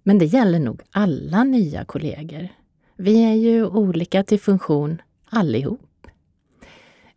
[0.03, 2.49] Men det gäller nog alla nya kollegor.
[2.97, 5.81] Vi är ju olika till funktion allihop.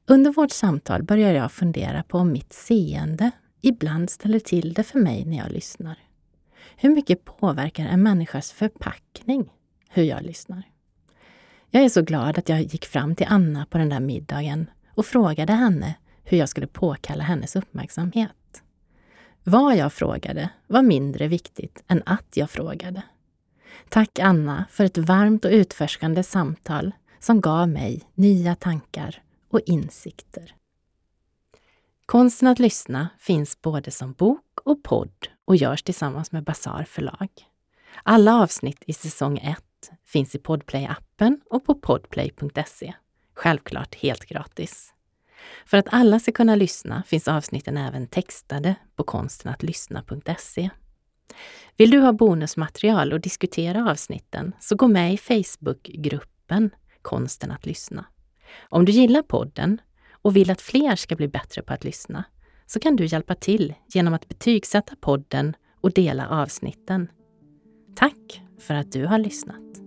[0.07, 3.31] Under vårt samtal börjar jag fundera på om mitt seende
[3.61, 5.97] ibland ställer till det för mig när jag lyssnar.
[6.75, 9.53] Hur mycket påverkar en människas förpackning
[9.89, 10.63] hur jag lyssnar?
[11.69, 15.05] Jag är så glad att jag gick fram till Anna på den där middagen och
[15.05, 18.63] frågade henne hur jag skulle påkalla hennes uppmärksamhet.
[19.43, 23.01] Vad jag frågade var mindre viktigt än att jag frågade.
[23.89, 29.21] Tack Anna för ett varmt och utforskande samtal som gav mig nya tankar
[29.55, 30.55] och insikter.
[32.05, 37.29] Konsten att lyssna finns både som bok och podd och görs tillsammans med Bazar förlag.
[38.03, 42.93] Alla avsnitt i säsong 1 finns i Podplay-appen och på podplay.se.
[43.33, 44.93] Självklart helt gratis.
[45.65, 50.69] För att alla ska kunna lyssna finns avsnitten även textade på konstenattlyssna.se.
[51.77, 56.69] Vill du ha bonusmaterial och diskutera avsnitten så gå med i Facebookgruppen
[57.01, 58.05] Konsten att lyssna.
[58.69, 59.81] Om du gillar podden
[60.11, 62.23] och vill att fler ska bli bättre på att lyssna
[62.65, 67.07] så kan du hjälpa till genom att betygsätta podden och dela avsnitten.
[67.95, 69.84] Tack för att du har lyssnat!